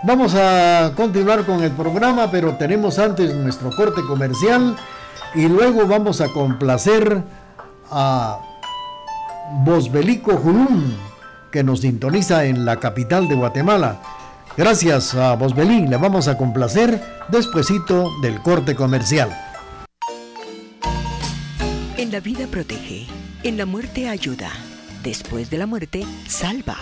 Vamos 0.03 0.35
a 0.35 0.91
continuar 0.97 1.45
con 1.45 1.63
el 1.63 1.71
programa, 1.71 2.29
pero 2.29 2.57
tenemos 2.57 2.99
antes 2.99 3.33
nuestro 3.33 3.69
corte 3.69 4.01
comercial 4.01 4.75
y 5.35 5.47
luego 5.47 5.87
vamos 5.87 6.19
a 6.19 6.27
complacer 6.27 7.23
a 7.89 8.41
Bosbelico 9.63 10.35
Julún, 10.35 10.97
que 11.49 11.63
nos 11.63 11.79
sintoniza 11.79 12.43
en 12.43 12.65
la 12.65 12.77
capital 12.81 13.29
de 13.29 13.35
Guatemala. 13.35 14.01
Gracias 14.57 15.13
a 15.15 15.35
Bosbelín, 15.35 15.89
le 15.89 15.97
vamos 15.97 16.29
a 16.29 16.37
complacer 16.37 17.01
despuesito 17.27 18.09
del 18.21 18.41
corte 18.41 18.73
comercial. 18.73 19.29
En 21.97 22.09
la 22.09 22.21
vida 22.21 22.47
protege, 22.47 23.05
en 23.43 23.57
la 23.57 23.65
muerte 23.65 24.07
ayuda, 24.07 24.49
después 25.03 25.49
de 25.49 25.57
la 25.57 25.65
muerte 25.65 26.05
salva. 26.27 26.77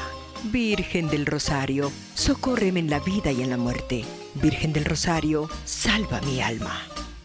Virgen 0.52 1.08
del 1.08 1.26
Rosario, 1.26 1.92
socórreme 2.14 2.80
en 2.80 2.92
la 2.92 3.00
vida 3.00 3.32
y 3.32 3.42
en 3.42 3.50
la 3.50 3.58
muerte. 3.58 4.06
Virgen 4.36 4.72
del 4.72 4.86
Rosario, 4.86 5.50
salva 5.66 6.22
mi 6.22 6.42
alma. 6.42 6.80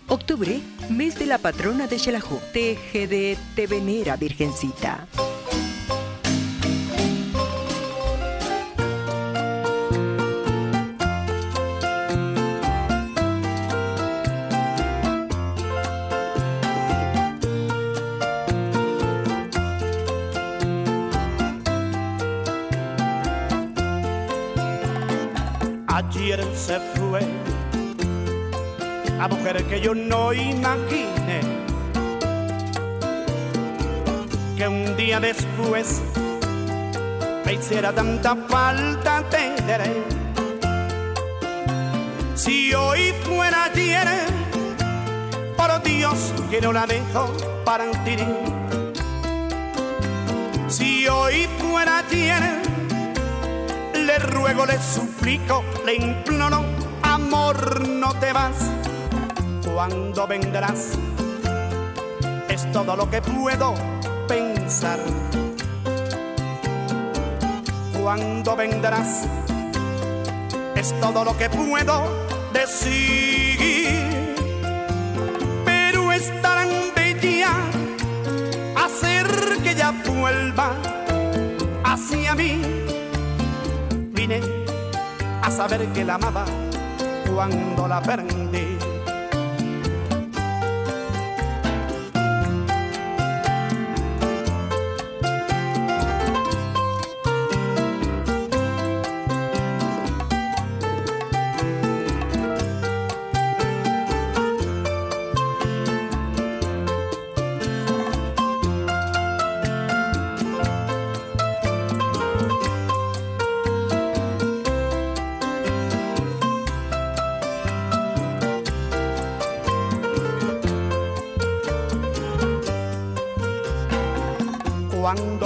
Octubre, 0.07 0.61
mes 0.89 1.19
de 1.19 1.27
la 1.27 1.37
patrona 1.37 1.89
de 1.89 1.99
Xelajú. 1.99 2.39
TGD 2.55 3.37
te 3.55 3.67
venera, 3.67 4.17
Virgencita. 4.17 5.07
Se 26.69 26.79
fue 26.97 27.21
la 29.17 29.27
mujer 29.27 29.65
que 29.65 29.81
yo 29.81 29.95
no 29.95 30.35
imaginé 30.35 31.41
que 34.55 34.69
un 34.69 34.95
día 34.95 35.19
después 35.19 36.03
me 37.47 37.55
hiciera 37.55 37.91
tanta 37.91 38.37
falta 38.37 39.25
tendré. 39.31 40.03
Si 42.35 42.75
hoy 42.75 43.15
fuera 43.25 43.65
ayer, 43.65 44.07
por 45.57 45.83
Dios 45.83 46.35
que 46.51 46.61
no 46.61 46.75
la 46.75 46.87
dejo 46.87 47.35
para 47.65 47.91
ti. 48.05 48.17
Si 50.69 51.09
hoy 51.09 51.49
fuera 51.59 52.01
ayer, 52.01 52.43
le 53.95 54.19
ruego, 54.19 54.67
le 54.67 54.79
suplico, 54.83 55.65
le 55.89 55.95
imploro, 55.95 56.67
amor, 57.03 57.89
no 57.89 58.13
te 58.21 58.31
vas. 58.35 58.59
Cuando 59.73 60.27
vendrás, 60.27 60.99
es 62.47 62.71
todo 62.73 62.95
lo 62.95 63.09
que 63.09 63.23
puedo 63.23 63.75
pensar. 64.27 64.99
Cuando 67.99 68.55
vendrás, 68.55 69.27
es 70.75 70.93
todo 71.01 71.25
lo 71.25 71.35
que 71.39 71.49
puedo 71.49 72.27
decir. 72.53 73.97
Pero 75.65 76.13
es 76.13 76.43
tan 76.43 76.69
bella 76.95 77.53
hacer 78.77 79.27
que 79.63 79.75
ya 79.75 79.95
vuelva 80.05 80.77
saber 85.59 85.89
que 85.89 86.05
la 86.05 86.15
amaba 86.15 86.45
cuando 87.35 87.89
la 87.89 88.01
perdí. 88.01 88.28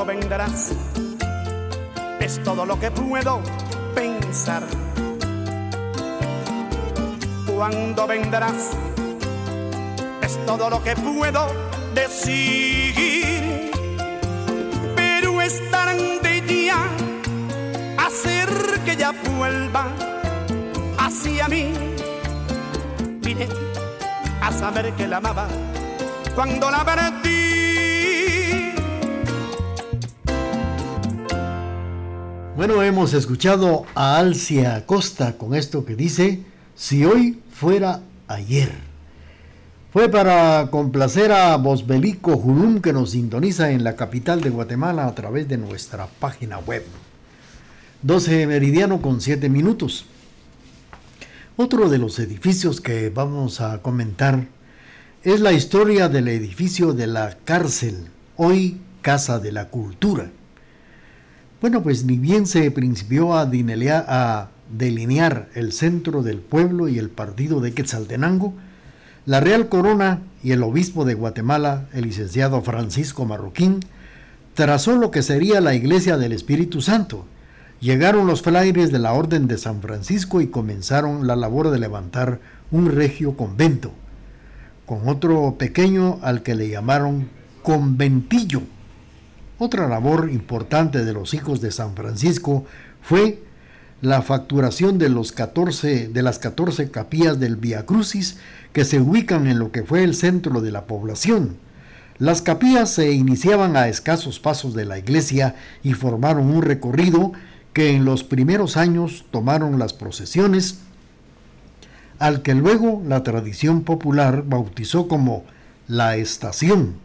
Cuando 0.05 0.21
vendrás. 0.21 0.73
Es 2.21 2.43
todo 2.43 2.65
lo 2.67 2.79
que 2.79 2.91
puedo 2.91 3.41
pensar. 3.95 4.63
Cuando 7.47 8.07
vendrás. 8.07 8.71
Es 10.23 10.45
todo 10.47 10.71
lo 10.71 10.83
que 10.83 10.97
puedo 10.97 11.47
decir. 11.95 13.71
Pero 14.97 15.41
es 15.41 15.71
tarde 15.71 16.43
ya 16.67 16.89
hacer 18.05 18.49
que 18.85 18.97
ya 18.97 19.13
vuelva 19.37 19.87
hacia 20.99 21.49
mí. 21.49 21.75
Vine 23.21 23.49
a 24.41 24.53
saber 24.53 24.93
que 24.95 25.07
la 25.07 25.19
amaba 25.19 25.47
cuando 26.35 26.71
la 26.71 26.85
perdí 26.85 27.32
Bueno, 32.65 32.81
hemos 32.85 33.13
escuchado 33.13 33.87
a 33.97 34.19
Alcia 34.19 34.87
Costa 34.87 35.37
con 35.37 35.53
esto 35.53 35.85
que 35.85 35.97
dice, 35.97 36.45
si 36.77 37.05
hoy 37.05 37.41
fuera 37.53 38.03
ayer. 38.29 38.71
Fue 39.93 40.09
para 40.09 40.69
complacer 40.71 41.33
a 41.33 41.57
Bosbelico 41.57 42.37
Julum 42.37 42.81
que 42.81 42.93
nos 42.93 43.11
sintoniza 43.11 43.73
en 43.73 43.83
la 43.83 43.97
capital 43.97 44.43
de 44.43 44.51
Guatemala 44.51 45.09
a 45.09 45.15
través 45.17 45.49
de 45.49 45.59
nuestra 45.59 46.07
página 46.07 46.61
web. 46.61 46.85
12 48.03 48.47
meridiano 48.47 49.03
con 49.03 49.21
7 49.21 49.49
minutos. 49.49 50.05
Otro 51.57 51.89
de 51.89 51.99
los 51.99 52.21
edificios 52.21 52.81
que 52.81 53.11
vamos 53.11 53.61
a 53.61 53.83
comentar 53.83 54.47
es 55.25 55.41
la 55.41 55.51
historia 55.51 56.09
del 56.09 56.29
edificio 56.29 56.93
de 56.93 57.09
la 57.09 57.39
cárcel, 57.45 58.07
hoy 58.37 58.81
Casa 59.01 59.41
de 59.41 59.51
la 59.51 59.69
Cultura. 59.69 60.31
Bueno, 61.63 61.81
pues 61.85 62.05
ni 62.05 62.19
bien 62.19 62.47
se 62.47 62.69
principió 62.73 63.37
a, 63.37 63.47
delinear 64.69 65.49
el 65.55 65.71
centro 65.71 66.25
del 66.25 66.39
pueblo 66.39 66.89
y 66.89 66.99
el 66.99 67.09
partido 67.09 67.61
de 67.61 67.73
Quetzaltenango, 67.73 68.53
la 69.27 69.39
Real 69.39 69.69
Corona 69.69 70.19
y 70.43 70.51
el 70.51 70.65
obispo 70.65 71.05
de 71.05 71.15
Guatemala, 71.15 71.87
el 71.93 72.07
licenciado 72.07 72.63
Francisco 72.63 73.27
Marroquín, 73.27 73.79
trazó 74.55 74.97
lo 74.97 75.13
que 75.13 75.23
sería 75.23 75.61
la 75.61 75.77
iglesia 75.77 76.17
del 76.17 76.33
Espíritu 76.33 76.81
Santo. 76.81 77.27
Llegaron 77.79 78.27
los 78.27 78.43
flaires 78.43 78.91
de 78.91 78.99
la 78.99 79.13
Orden 79.13 79.47
de 79.47 79.57
San 79.57 79.83
Francisco 79.83 80.41
y 80.41 80.49
comenzaron 80.49 81.29
la 81.29 81.37
labor 81.37 81.71
de 81.71 81.79
levantar 81.79 82.41
un 82.73 82.91
regio 82.91 83.37
convento, 83.37 83.93
con 84.85 85.09
otro 85.09 85.55
pequeño 85.59 86.19
al 86.23 86.43
que 86.43 86.57
le 86.57 86.69
llamaron 86.69 87.29
conventillo 87.63 88.63
otra 89.63 89.89
labor 89.89 90.29
importante 90.33 91.05
de 91.05 91.13
los 91.13 91.35
hijos 91.35 91.61
de 91.61 91.71
San 91.71 91.95
Francisco 91.95 92.65
fue 93.01 93.43
la 94.01 94.21
facturación 94.23 94.99
de, 94.99 95.09
los 95.09 95.31
14, 95.31 96.09
de 96.09 96.23
las 96.23 96.41
14 96.41 96.91
capillas 96.91 97.39
del 97.39 97.55
Via 97.55 97.87
Crucis 97.87 98.39
que 98.73 98.85
se 98.85 99.01
ubican 99.01 99.47
en 99.47 99.61
lo 99.61 99.71
que 99.71 99.85
fue 99.85 100.03
el 100.03 100.17
centro 100.17 100.61
de 100.61 100.73
la 100.73 100.87
población. 100.87 101.57
Las 102.19 102.43
capillas 102.43 102.91
se 102.91 103.13
iniciaban 103.13 103.77
a 103.77 103.87
escasos 103.87 104.41
pasos 104.41 104.75
de 104.75 104.85
la 104.85 104.99
iglesia 104.99 105.55
y 105.85 105.93
formaron 105.93 106.51
un 106.51 106.63
recorrido 106.63 107.33
que 107.73 107.95
en 107.95 108.05
los 108.05 108.25
primeros 108.25 108.77
años 108.77 109.27
tomaron 109.31 109.79
las 109.79 109.93
procesiones, 109.93 110.81
al 112.19 112.43
que 112.43 112.55
luego 112.55 113.01
la 113.07 113.23
tradición 113.23 113.83
popular 113.83 114.43
bautizó 114.45 115.07
como 115.07 115.45
la 115.87 116.17
estación 116.17 117.02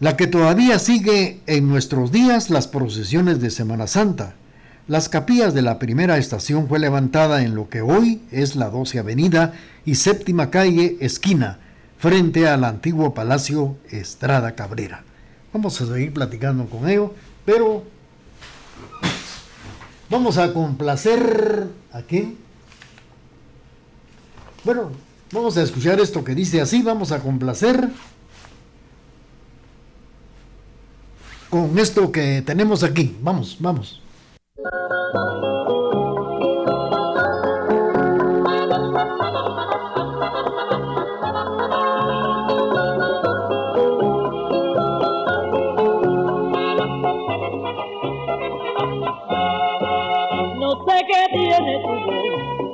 la 0.00 0.16
que 0.16 0.26
todavía 0.26 0.78
sigue 0.78 1.40
en 1.46 1.68
nuestros 1.68 2.10
días 2.10 2.50
las 2.50 2.66
procesiones 2.66 3.40
de 3.40 3.50
Semana 3.50 3.86
Santa. 3.86 4.34
Las 4.88 5.08
capillas 5.08 5.54
de 5.54 5.62
la 5.62 5.78
primera 5.78 6.18
estación 6.18 6.68
fue 6.68 6.78
levantada 6.78 7.42
en 7.42 7.54
lo 7.54 7.68
que 7.68 7.80
hoy 7.80 8.20
es 8.30 8.56
la 8.56 8.70
12 8.70 8.98
Avenida 8.98 9.54
y 9.84 9.94
séptima 9.94 10.50
calle 10.50 10.96
esquina, 11.00 11.58
frente 11.98 12.48
al 12.48 12.64
antiguo 12.64 13.14
Palacio 13.14 13.76
Estrada 13.88 14.54
Cabrera. 14.54 15.04
Vamos 15.52 15.80
a 15.80 15.86
seguir 15.86 16.12
platicando 16.12 16.66
con 16.66 16.88
ello, 16.88 17.14
pero 17.44 17.84
vamos 20.10 20.36
a 20.36 20.52
complacer 20.52 21.68
a 21.92 22.02
quién. 22.02 22.36
Bueno, 24.64 24.90
vamos 25.32 25.56
a 25.56 25.62
escuchar 25.62 26.00
esto 26.00 26.24
que 26.24 26.34
dice 26.34 26.60
así, 26.60 26.82
vamos 26.82 27.12
a 27.12 27.20
complacer 27.20 27.88
con 31.54 31.78
esto 31.78 32.10
que 32.10 32.42
tenemos 32.42 32.82
aquí. 32.82 33.16
Vamos, 33.20 33.56
vamos. 33.60 34.02
No 50.58 50.70
sé 50.84 50.96
qué 51.06 51.22
tiene 51.34 51.82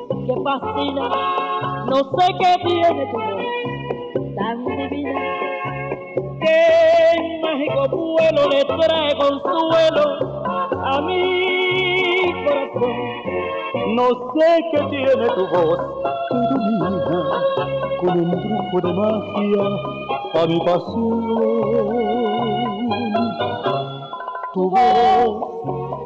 tu 0.09 0.27
que 0.27 0.35
fascina, 0.43 1.07
no 1.85 1.99
sé 2.17 2.27
qué 2.41 2.53
tiene 2.67 3.03
tu 3.13 3.19
voz 3.19 4.35
tan 4.37 4.65
divina 4.65 5.00
que 6.41 7.39
mágico 7.43 7.89
vuelo 7.89 8.49
le 8.49 8.65
trae 8.65 9.15
consuelo 9.17 10.05
a 10.83 11.01
mi 11.03 12.33
corazón. 12.45 12.95
No 13.95 14.09
sé 14.35 14.49
qué 14.73 14.81
tiene 14.91 15.27
tu 15.29 15.47
voz, 15.49 15.81
que 16.29 16.37
ilumina 16.37 16.91
con 18.01 18.11
un 18.19 18.31
truco 18.31 18.77
de 18.87 18.93
magia 18.95 19.65
a 20.35 20.47
mi 20.47 20.59
pasión. 20.61 21.31
Tu 24.53 24.63
voz 24.71 25.31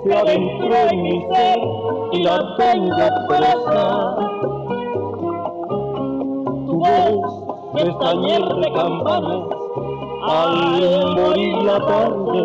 se 0.05 0.15
adentró 0.15 0.77
en 0.91 1.03
mi 1.03 1.27
ser 1.33 1.59
y 2.13 2.23
la 2.23 2.57
tengo 2.57 3.07
presa. 3.29 4.17
Tu 6.67 6.75
voz 6.79 7.45
es 7.77 7.99
taller 7.99 8.43
de 8.43 8.73
campanas 8.73 9.64
al 10.27 11.17
morir 11.17 11.63
la 11.65 11.79
tarde. 11.87 12.43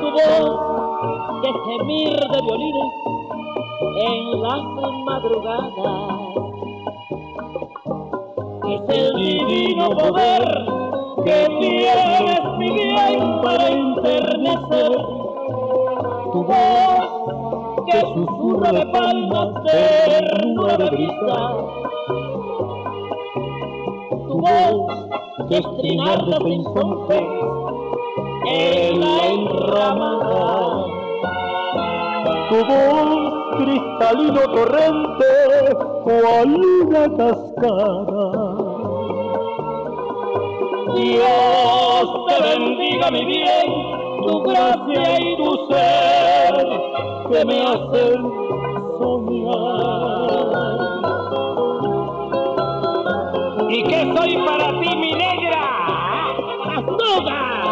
Tu 0.00 0.08
voz 0.12 1.42
de 1.42 1.52
gemir 1.64 2.16
de 2.16 2.42
violines 2.42 2.92
en 3.96 4.42
las 4.42 4.62
madrugadas. 5.04 6.32
Es 8.68 8.82
el 8.88 9.16
divino 9.16 9.90
poder 9.90 10.82
que 11.24 11.46
tienes 11.58 12.58
mi 12.58 12.70
bien 12.70 13.40
para 13.42 13.68
enternecer. 13.68 14.92
Tu 16.32 16.44
voz 16.44 17.12
que 17.86 18.00
susurra 18.00 18.72
de 18.72 18.86
palmas 18.86 19.64
de 19.64 20.22
de 20.78 20.90
brisa. 20.90 21.38
Tu 24.28 24.38
voz 24.38 25.02
que 25.48 25.58
estrinar 25.58 26.24
de 26.26 26.34
horizontes 26.36 27.22
en 28.46 29.00
la 29.00 29.26
enramada. 29.26 30.86
Tu 32.48 32.56
voz 32.66 33.32
cristalino 33.56 34.40
torrente, 34.54 35.30
cual 36.04 36.60
una 36.82 37.04
cascada. 37.16 38.26
Dios 40.94 42.06
te 42.28 42.36
bendiga 42.42 43.10
mi 43.10 43.24
bien, 43.24 43.68
tu 44.26 44.42
gracia 44.42 45.20
y 45.20 45.36
tu 45.36 45.50
ser 45.68 46.52
que 47.30 47.44
me 47.44 47.62
hacen 47.62 48.32
soñar. 48.98 50.01
¿Y 53.82 53.84
qué 53.84 54.14
soy 54.16 54.36
para 54.46 54.78
ti, 54.78 54.96
mi 54.96 55.12
negra? 55.12 55.60
¡Azúcar! 56.76 57.62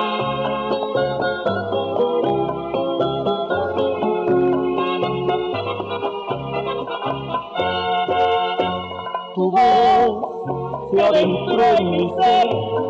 Tu 9.37 9.51
voz 9.53 10.91
se 10.91 11.01
adentró 11.01 11.65
en 11.79 11.91
mi 11.93 12.11
ser 12.21 12.49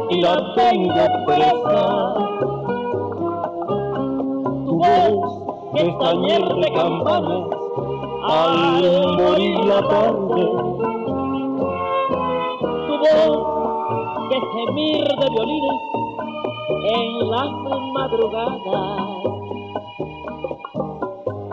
y 0.09 0.23
la 0.23 0.55
tengo 0.55 1.05
presa. 1.27 2.15
Tu 4.65 4.75
voz 4.79 5.43
es 5.75 5.99
tañer 5.99 6.55
de 6.55 6.73
campanas 6.73 7.49
al 8.23 9.17
morir 9.19 9.65
la 9.67 9.89
tarde. 9.89 10.70
Violines 15.31 15.81
en 16.85 17.31
las 17.31 17.51
madrugadas. 17.93 19.21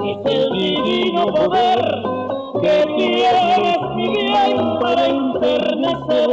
Es 0.03 0.17
el 0.25 0.51
divino 0.53 1.27
poder 1.27 1.81
que 2.61 2.85
tienes 2.97 3.81
mi 3.95 4.07
bien 4.09 4.79
para 4.79 5.07
enternecer. 5.07 6.29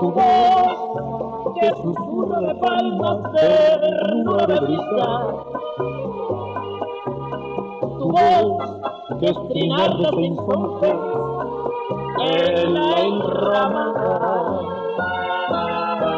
Tu 0.00 0.12
voz 0.12 0.78
que 1.60 1.68
susurra 1.82 2.40
de 2.40 2.54
palmas 2.56 3.32
de 3.32 3.78
ternura 3.80 4.46
de. 4.46 4.58
Tu 7.98 8.08
voz 8.10 8.76
que 9.20 9.26
es 9.26 9.48
trinar 9.48 9.96
de 9.96 10.10
en 12.18 12.74
la 12.74 13.00
enramada. 13.00 14.76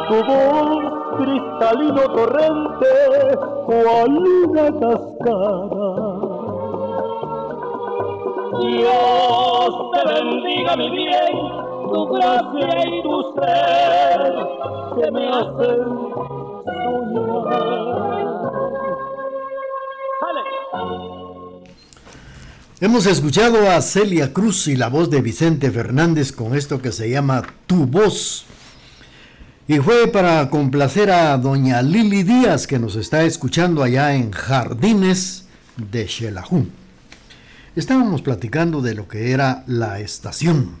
Tu 0.09 0.15
voz 0.15 1.17
cristalino 1.17 2.01
torrente 2.15 2.93
cual 3.67 4.17
una 4.43 4.67
cascada. 4.79 5.89
Dios 8.59 9.71
te 9.93 10.01
bendiga 10.11 10.75
mi 10.77 10.89
bien, 10.89 11.35
tu 11.93 12.07
gracia 12.07 12.87
y 12.87 13.03
tu 13.03 13.15
ser 13.35 14.19
que 14.95 15.11
me 15.11 15.29
hacen 15.29 15.79
soñar. 16.89 17.89
Hemos 22.81 23.05
escuchado 23.05 23.69
a 23.69 23.79
Celia 23.83 24.33
Cruz 24.33 24.67
y 24.67 24.75
la 24.75 24.89
voz 24.89 25.11
de 25.11 25.21
Vicente 25.21 25.69
Fernández 25.69 26.31
con 26.31 26.55
esto 26.55 26.81
que 26.81 26.91
se 26.91 27.11
llama 27.11 27.43
Tu 27.67 27.85
voz. 27.85 28.48
Y 29.69 29.77
fue 29.77 30.07
para 30.07 30.49
complacer 30.49 31.11
a 31.11 31.37
doña 31.37 31.83
Lili 31.83 32.23
Díaz 32.23 32.65
que 32.65 32.79
nos 32.79 32.95
está 32.95 33.21
escuchando 33.21 33.83
allá 33.83 34.15
en 34.15 34.31
Jardines 34.31 35.45
de 35.77 36.07
Xelajú. 36.07 36.65
Estábamos 37.75 38.23
platicando 38.23 38.81
de 38.81 38.95
lo 38.95 39.07
que 39.07 39.29
era 39.29 39.63
la 39.67 39.99
estación. 39.99 40.71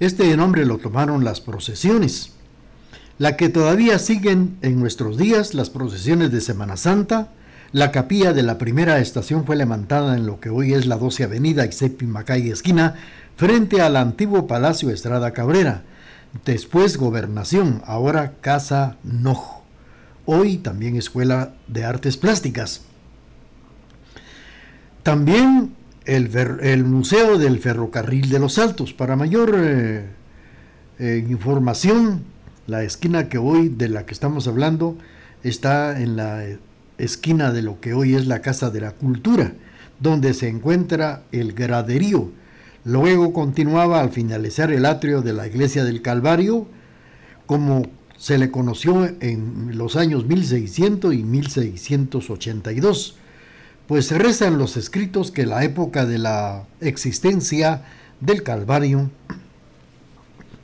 Este 0.00 0.34
nombre 0.34 0.64
lo 0.64 0.78
tomaron 0.78 1.24
las 1.24 1.42
procesiones, 1.42 2.32
la 3.18 3.36
que 3.36 3.50
todavía 3.50 3.98
siguen 3.98 4.56
en 4.62 4.80
nuestros 4.80 5.18
días 5.18 5.52
las 5.52 5.68
procesiones 5.68 6.32
de 6.32 6.40
Semana 6.40 6.78
Santa. 6.78 7.28
La 7.70 7.92
capilla 7.92 8.32
de 8.32 8.44
la 8.44 8.56
primera 8.56 8.98
estación 8.98 9.44
fue 9.44 9.56
levantada 9.56 10.16
en 10.16 10.24
lo 10.24 10.40
que 10.40 10.48
hoy 10.48 10.72
es 10.72 10.86
la 10.86 10.96
12 10.96 11.24
Avenida 11.24 11.66
y 11.66 11.72
séptima 11.72 12.24
calle 12.24 12.50
esquina, 12.50 12.94
frente 13.36 13.82
al 13.82 13.94
antiguo 13.94 14.46
Palacio 14.46 14.88
Estrada 14.88 15.32
Cabrera. 15.34 15.82
Después 16.44 16.96
Gobernación, 16.96 17.82
ahora 17.86 18.34
Casa 18.40 18.96
Nojo. 19.02 19.62
Hoy 20.26 20.58
también 20.58 20.96
Escuela 20.96 21.54
de 21.66 21.84
Artes 21.84 22.16
Plásticas. 22.16 22.82
También 25.02 25.74
el, 26.04 26.84
Museo 26.84 27.38
del 27.38 27.58
Ferrocarril 27.58 28.28
de 28.28 28.38
los 28.38 28.58
Altos. 28.58 28.92
Para 28.92 29.16
mayor 29.16 29.54
eh, 29.56 30.06
eh, 30.98 31.24
información, 31.28 32.24
la 32.66 32.82
esquina 32.82 33.28
que 33.28 33.38
hoy 33.38 33.68
de 33.68 33.88
la 33.88 34.04
que 34.04 34.12
estamos 34.12 34.46
hablando 34.48 34.96
está 35.42 36.00
en 36.00 36.16
la 36.16 36.44
esquina 36.98 37.52
de 37.52 37.62
lo 37.62 37.80
que 37.80 37.94
hoy 37.94 38.14
es 38.14 38.26
la 38.26 38.40
Casa 38.42 38.70
de 38.70 38.80
la 38.80 38.92
Cultura, 38.92 39.52
donde 40.00 40.34
se 40.34 40.48
encuentra 40.48 41.22
el 41.32 41.52
graderío. 41.52 42.30
Luego 42.84 43.32
continuaba 43.32 44.00
al 44.00 44.10
finalizar 44.10 44.72
el 44.72 44.86
atrio 44.86 45.22
de 45.22 45.32
la 45.32 45.46
Iglesia 45.46 45.84
del 45.84 46.02
Calvario, 46.02 46.66
como 47.46 47.86
se 48.16 48.38
le 48.38 48.50
conoció 48.50 49.06
en 49.20 49.76
los 49.78 49.96
años 49.96 50.26
1600 50.26 51.14
y 51.14 51.22
1682 51.22 53.16
pues 53.88 54.10
rezan 54.10 54.58
los 54.58 54.76
escritos 54.76 55.30
que 55.30 55.46
la 55.46 55.64
época 55.64 56.04
de 56.04 56.18
la 56.18 56.64
existencia 56.82 57.84
del 58.20 58.42
Calvario, 58.42 59.10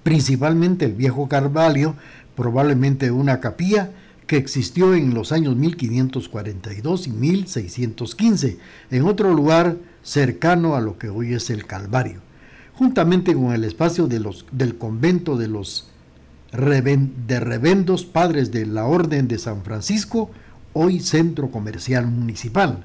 principalmente 0.02 0.84
el 0.84 0.92
viejo 0.92 1.26
Calvario, 1.26 1.96
probablemente 2.36 3.10
una 3.10 3.40
capilla 3.40 3.92
que 4.26 4.36
existió 4.36 4.94
en 4.94 5.14
los 5.14 5.32
años 5.32 5.56
1542 5.56 7.06
y 7.06 7.10
1615, 7.12 8.58
en 8.90 9.04
otro 9.06 9.32
lugar 9.32 9.78
cercano 10.05 10.76
a 10.76 10.80
lo 10.80 10.98
que 10.98 11.09
hoy 11.09 11.34
es 11.34 11.50
el 11.50 11.66
Calvario, 11.66 12.20
juntamente 12.74 13.34
con 13.34 13.52
el 13.52 13.64
espacio 13.64 14.07
de 14.07 14.20
los, 14.20 14.46
del 14.52 14.78
convento 14.78 15.36
de 15.36 15.48
los 15.48 15.90
de 16.52 17.40
revendos 17.40 18.05
padres 18.05 18.52
de 18.52 18.64
la 18.64 18.84
Orden 18.84 19.26
de 19.26 19.38
San 19.38 19.64
Francisco, 19.64 20.30
hoy 20.72 21.00
centro 21.00 21.50
comercial 21.50 22.07
municipal 22.07 22.84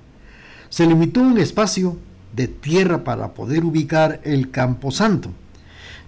se 0.69 0.85
limitó 0.85 1.21
un 1.21 1.37
espacio 1.37 1.97
de 2.35 2.47
tierra 2.47 3.03
para 3.03 3.33
poder 3.33 3.65
ubicar 3.65 4.21
el 4.23 4.51
Camposanto. 4.51 5.31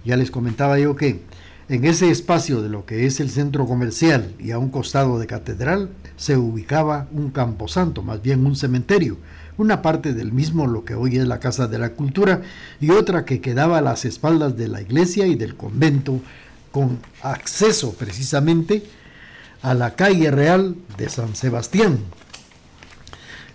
Ya 0.04 0.16
les 0.16 0.30
comentaba 0.30 0.78
yo 0.78 0.96
que 0.96 1.22
en 1.68 1.84
ese 1.84 2.10
espacio 2.10 2.62
de 2.62 2.68
lo 2.68 2.86
que 2.86 3.06
es 3.06 3.20
el 3.20 3.30
centro 3.30 3.66
comercial 3.66 4.34
y 4.38 4.50
a 4.50 4.58
un 4.58 4.70
costado 4.70 5.18
de 5.18 5.26
catedral 5.26 5.90
se 6.16 6.36
ubicaba 6.36 7.08
un 7.12 7.30
camposanto, 7.30 8.02
más 8.02 8.20
bien 8.20 8.44
un 8.44 8.56
cementerio, 8.56 9.16
una 9.62 9.80
parte 9.80 10.12
del 10.12 10.32
mismo 10.32 10.66
lo 10.66 10.84
que 10.84 10.94
hoy 10.94 11.16
es 11.16 11.26
la 11.26 11.38
Casa 11.40 11.68
de 11.68 11.78
la 11.78 11.90
Cultura 11.90 12.42
y 12.80 12.90
otra 12.90 13.24
que 13.24 13.40
quedaba 13.40 13.78
a 13.78 13.82
las 13.82 14.04
espaldas 14.04 14.56
de 14.56 14.68
la 14.68 14.82
iglesia 14.82 15.26
y 15.26 15.36
del 15.36 15.54
convento 15.54 16.20
con 16.72 16.98
acceso 17.22 17.94
precisamente 17.94 18.82
a 19.62 19.74
la 19.74 19.94
calle 19.94 20.32
real 20.32 20.74
de 20.98 21.08
San 21.08 21.36
Sebastián, 21.36 22.00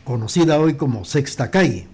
conocida 0.05 0.59
hoy 0.59 0.75
como 0.75 1.03
Sexta 1.03 1.51
Calle. 1.51 1.87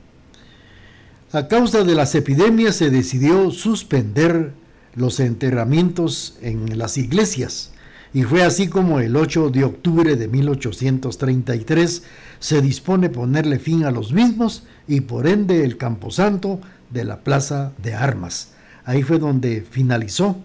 A 1.31 1.47
causa 1.47 1.83
de 1.83 1.95
las 1.95 2.13
epidemias 2.13 2.75
se 2.75 2.91
decidió 2.91 3.49
suspender 3.49 4.53
los 4.93 5.19
enterramientos 5.19 6.37
en 6.41 6.77
las 6.77 6.97
iglesias 6.99 7.71
y 8.13 8.21
fue 8.23 8.43
así 8.43 8.67
como 8.67 8.99
el 8.99 9.15
8 9.15 9.49
de 9.49 9.63
octubre 9.63 10.15
de 10.15 10.27
1833 10.27 12.03
se 12.43 12.61
dispone 12.61 13.07
ponerle 13.07 13.57
fin 13.57 13.85
a 13.85 13.91
los 13.91 14.11
mismos 14.11 14.63
y 14.85 14.99
por 14.99 15.27
ende 15.27 15.63
el 15.63 15.77
camposanto 15.77 16.59
de 16.89 17.05
la 17.05 17.21
Plaza 17.21 17.71
de 17.81 17.93
Armas. 17.93 18.49
Ahí 18.83 19.01
fue 19.01 19.17
donde 19.17 19.61
finalizó 19.61 20.35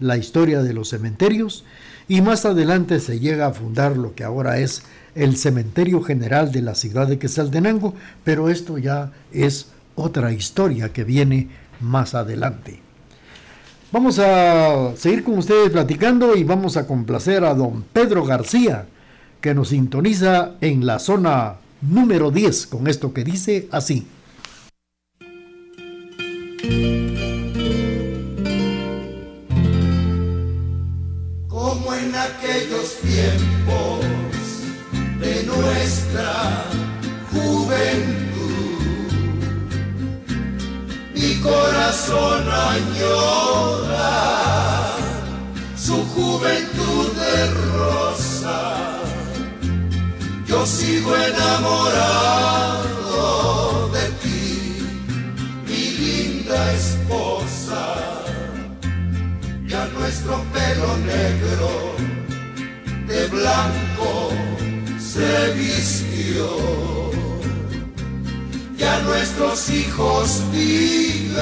la 0.00 0.16
historia 0.16 0.64
de 0.64 0.74
los 0.74 0.88
cementerios 0.88 1.64
y 2.08 2.22
más 2.22 2.44
adelante 2.44 2.98
se 2.98 3.20
llega 3.20 3.46
a 3.46 3.52
fundar 3.52 3.96
lo 3.96 4.16
que 4.16 4.24
ahora 4.24 4.58
es 4.58 4.82
el 5.14 5.36
cementerio 5.36 6.02
general 6.02 6.50
de 6.50 6.62
la 6.62 6.74
ciudad 6.74 7.06
de 7.06 7.20
Quesaltenango, 7.20 7.94
pero 8.24 8.50
esto 8.50 8.76
ya 8.76 9.12
es 9.30 9.68
otra 9.94 10.32
historia 10.32 10.92
que 10.92 11.04
viene 11.04 11.50
más 11.78 12.16
adelante. 12.16 12.80
Vamos 13.92 14.18
a 14.18 14.96
seguir 14.96 15.22
con 15.22 15.38
ustedes 15.38 15.70
platicando 15.70 16.34
y 16.34 16.42
vamos 16.42 16.76
a 16.76 16.88
complacer 16.88 17.44
a 17.44 17.54
don 17.54 17.84
Pedro 17.92 18.24
García, 18.24 18.86
que 19.44 19.52
nos 19.52 19.68
sintoniza 19.68 20.52
en 20.62 20.86
la 20.86 20.98
zona 20.98 21.56
número 21.82 22.30
10 22.30 22.66
con 22.66 22.86
esto 22.86 23.12
que 23.12 23.24
dice 23.24 23.68
así. 23.72 24.06
Como 31.46 31.92
en 31.92 32.14
aquellos 32.14 32.96
tiempos 33.02 34.06
de 35.20 35.42
nuestra 35.44 36.64
juventud. 37.30 38.72
Mi 41.14 41.34
corazón 41.42 42.44
añora 42.48 44.06
su 45.76 46.02
juventud 46.02 47.12
de 47.12 47.50
rosa 47.76 49.03
yo 50.54 50.64
sigo 50.66 51.10
enamorado 51.16 51.90
de 53.96 54.04
ti, 54.22 54.48
mi 55.66 55.82
linda 56.02 56.58
esposa. 56.72 57.82
Ya 59.66 59.82
nuestro 59.98 60.34
pelo 60.54 60.90
negro 61.14 61.70
de 63.08 63.20
blanco 63.36 64.10
se 65.12 65.30
vistió. 65.54 66.46
Ya 68.76 68.94
nuestros 69.00 69.58
hijos 69.70 70.40
viven 70.52 71.34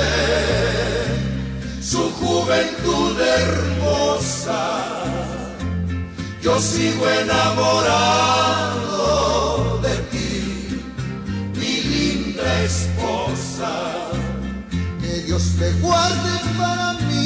su 1.82 2.02
juventud 2.20 3.14
hermosa. 3.20 4.62
Yo 6.40 6.58
sigo 6.60 7.04
enamorado 7.08 8.91
Que 15.00 15.22
Dios 15.26 15.44
te 15.58 15.72
guarde 15.80 16.38
para 16.58 16.94
mí 16.94 17.22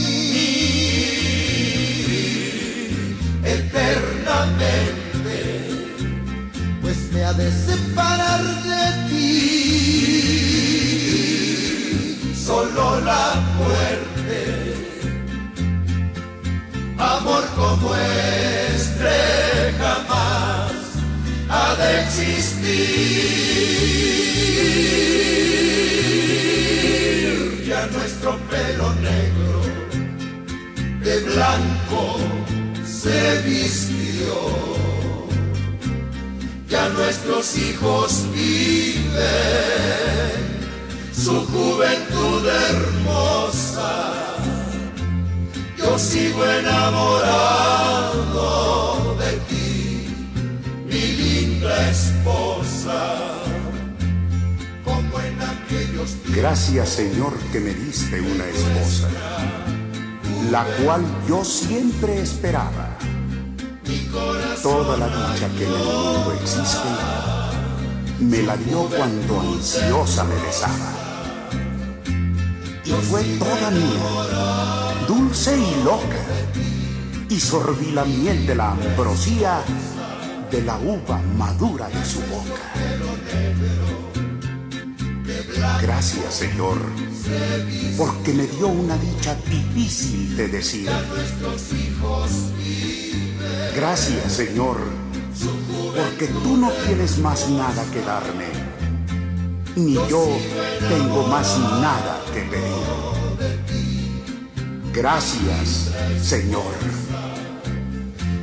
eternamente, 3.45 5.37
pues 6.83 6.97
me 7.13 7.25
ha 7.25 7.33
de 7.33 7.51
separar 7.53 8.43
de 8.65 9.09
ti 9.09 9.57
solo 12.35 13.01
la 13.01 13.35
muerte. 13.59 14.41
Amor 16.99 17.45
como 17.55 17.95
este 17.95 19.75
jamás 19.79 20.73
ha 21.49 21.75
de 21.77 22.03
existir. 22.03 23.57
Nuestro 27.97 28.39
pelo 28.51 28.93
negro 28.97 29.61
de 31.01 31.21
blanco 31.21 32.17
se 32.85 33.41
vistió. 33.43 34.35
Ya 36.69 36.89
nuestros 36.91 37.57
hijos 37.57 38.27
viven 38.33 39.17
su 41.13 41.47
juventud 41.47 42.47
hermosa. 42.69 44.15
Yo 45.79 45.99
sigo 45.99 46.45
enamorado 46.45 47.57
de 49.21 49.33
ti, 49.49 50.09
mi 50.87 51.03
linda 51.23 51.91
esposa. 51.91 53.46
Gracias 56.35 56.89
Señor 56.91 57.33
que 57.53 57.61
me 57.61 57.73
diste 57.73 58.21
una 58.21 58.45
esposa, 58.47 59.09
la 60.51 60.65
cual 60.83 61.03
yo 61.29 61.45
siempre 61.45 62.21
esperaba. 62.21 62.99
Toda 64.63 64.97
la 64.97 65.07
dicha 65.07 65.49
que 65.57 65.65
en 65.65 65.73
el 65.73 65.79
mundo 65.79 66.37
existe, 66.41 66.89
me 68.21 68.43
la 68.43 68.57
dio 68.57 68.89
cuando 68.89 69.41
ansiosa 69.41 70.25
me 70.25 70.35
besaba. 70.37 70.93
Y 72.85 72.91
fue 72.91 73.23
toda 73.39 73.71
mía, 73.71 75.05
dulce 75.09 75.59
y 75.59 75.85
loca, 75.85 76.23
y 77.29 77.41
sorbí 77.41 77.93
la 77.93 78.05
miel 78.05 78.47
de 78.47 78.55
la 78.55 78.73
ambrosía 78.73 79.61
de 80.51 80.63
la 80.63 80.79
uva 80.79 81.21
madura 81.37 81.89
de 81.89 82.05
su 82.05 82.21
boca. 82.21 83.96
Gracias, 85.81 86.35
Señor, 86.35 86.79
porque 87.97 88.33
me 88.33 88.47
dio 88.47 88.69
una 88.69 88.97
dicha 88.97 89.37
difícil 89.49 90.37
de 90.37 90.49
decir. 90.49 90.89
Gracias, 93.75 94.33
Señor, 94.33 94.79
porque 95.95 96.27
tú 96.27 96.57
no 96.57 96.71
tienes 96.87 97.19
más 97.19 97.49
nada 97.51 97.85
que 97.93 98.01
darme, 98.03 98.47
ni 99.77 99.95
yo 99.95 100.27
tengo 100.89 101.27
más 101.29 101.59
nada 101.59 102.23
que 102.33 102.41
pedir. 102.41 103.17
Gracias, 104.93 105.93
Señor. 106.23 106.73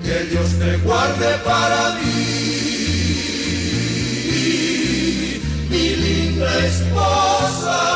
Que 0.03 0.25
Dios 0.25 0.49
te 0.59 0.77
guarde 0.77 1.37
para 1.43 1.95
mí, 1.95 2.52
esposa. 6.41 7.93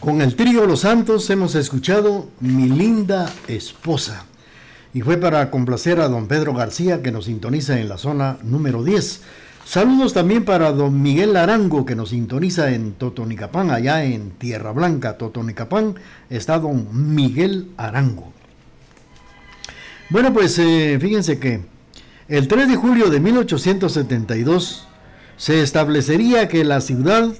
Con 0.00 0.20
el 0.20 0.36
trío 0.36 0.66
Los 0.66 0.80
Santos 0.80 1.28
hemos 1.30 1.54
escuchado 1.56 2.28
Mi 2.40 2.68
linda 2.68 3.32
esposa. 3.48 4.24
Y 4.94 5.00
fue 5.00 5.16
para 5.16 5.50
complacer 5.50 6.00
a 6.00 6.08
don 6.08 6.28
Pedro 6.28 6.54
García 6.54 7.02
que 7.02 7.10
nos 7.10 7.24
sintoniza 7.24 7.80
en 7.80 7.88
la 7.88 7.98
zona 7.98 8.38
número 8.42 8.84
10. 8.84 9.22
Saludos 9.66 10.14
también 10.14 10.44
para 10.44 10.70
don 10.70 11.02
Miguel 11.02 11.36
Arango 11.36 11.84
que 11.84 11.96
nos 11.96 12.10
sintoniza 12.10 12.70
en 12.70 12.92
Totonicapán, 12.92 13.72
allá 13.72 14.04
en 14.04 14.30
Tierra 14.30 14.70
Blanca, 14.70 15.18
Totonicapán, 15.18 15.96
está 16.30 16.60
don 16.60 16.86
Miguel 17.16 17.72
Arango. 17.76 18.32
Bueno, 20.08 20.32
pues 20.32 20.56
eh, 20.60 20.96
fíjense 21.00 21.40
que 21.40 21.64
el 22.28 22.46
3 22.46 22.68
de 22.68 22.76
julio 22.76 23.10
de 23.10 23.18
1872 23.18 24.86
se 25.36 25.60
establecería 25.62 26.46
que 26.46 26.62
la 26.64 26.80
ciudad 26.80 27.34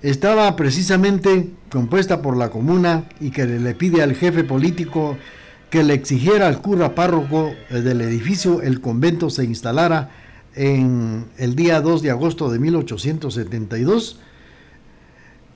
estaba 0.00 0.54
precisamente 0.54 1.50
compuesta 1.72 2.22
por 2.22 2.36
la 2.36 2.50
comuna 2.50 3.06
y 3.18 3.32
que 3.32 3.46
le 3.46 3.74
pide 3.74 4.00
al 4.00 4.14
jefe 4.14 4.44
político 4.44 5.18
que 5.70 5.82
le 5.82 5.94
exigiera 5.94 6.46
al 6.46 6.62
cura 6.62 6.94
párroco 6.94 7.52
del 7.68 8.00
edificio 8.00 8.62
el 8.62 8.80
convento 8.80 9.28
se 9.28 9.44
instalara 9.44 10.22
en 10.54 11.26
el 11.38 11.54
día 11.54 11.80
2 11.80 12.02
de 12.02 12.10
agosto 12.10 12.50
de 12.50 12.58
1872 12.58 14.18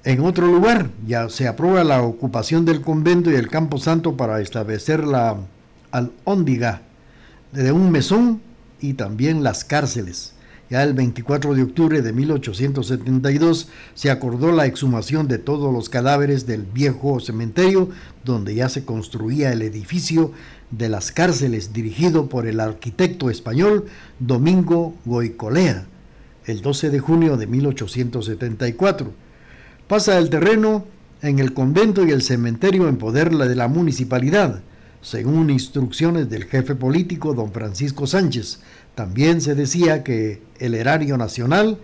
en 0.04 0.20
otro 0.20 0.46
lugar. 0.46 0.90
Ya 1.06 1.28
se 1.28 1.48
aprueba 1.48 1.84
la 1.84 2.02
ocupación 2.02 2.64
del 2.64 2.80
convento 2.80 3.30
y 3.30 3.34
el 3.34 3.48
campo 3.48 3.78
santo 3.78 4.16
para 4.16 4.40
establecer 4.40 5.04
la 5.04 5.36
alhóndiga 5.90 6.82
de 7.52 7.72
un 7.72 7.90
mesón 7.90 8.40
y 8.80 8.94
también 8.94 9.42
las 9.42 9.64
cárceles. 9.64 10.35
Ya 10.68 10.82
el 10.82 10.94
24 10.94 11.54
de 11.54 11.62
octubre 11.62 12.02
de 12.02 12.12
1872 12.12 13.68
se 13.94 14.10
acordó 14.10 14.50
la 14.50 14.66
exhumación 14.66 15.28
de 15.28 15.38
todos 15.38 15.72
los 15.72 15.88
cadáveres 15.88 16.46
del 16.46 16.62
viejo 16.62 17.20
cementerio 17.20 17.90
donde 18.24 18.54
ya 18.54 18.68
se 18.68 18.84
construía 18.84 19.52
el 19.52 19.62
edificio 19.62 20.32
de 20.72 20.88
las 20.88 21.12
cárceles 21.12 21.72
dirigido 21.72 22.28
por 22.28 22.46
el 22.46 22.58
arquitecto 22.58 23.30
español 23.30 23.86
Domingo 24.18 24.94
Goicolea 25.04 25.86
el 26.46 26.62
12 26.62 26.90
de 26.90 26.98
junio 27.00 27.36
de 27.36 27.46
1874. 27.46 29.12
Pasa 29.88 30.18
el 30.18 30.30
terreno 30.30 30.86
en 31.22 31.38
el 31.38 31.52
convento 31.52 32.06
y 32.06 32.10
el 32.10 32.22
cementerio 32.22 32.88
en 32.88 32.96
poder 32.96 33.30
de 33.30 33.54
la 33.54 33.68
municipalidad, 33.68 34.60
según 35.02 35.50
instrucciones 35.50 36.30
del 36.30 36.44
jefe 36.44 36.74
político 36.74 37.34
don 37.34 37.52
Francisco 37.52 38.06
Sánchez, 38.06 38.60
también 38.96 39.42
se 39.42 39.54
decía 39.54 40.02
que 40.02 40.42
el 40.58 40.74
erario 40.74 41.18
nacional 41.18 41.78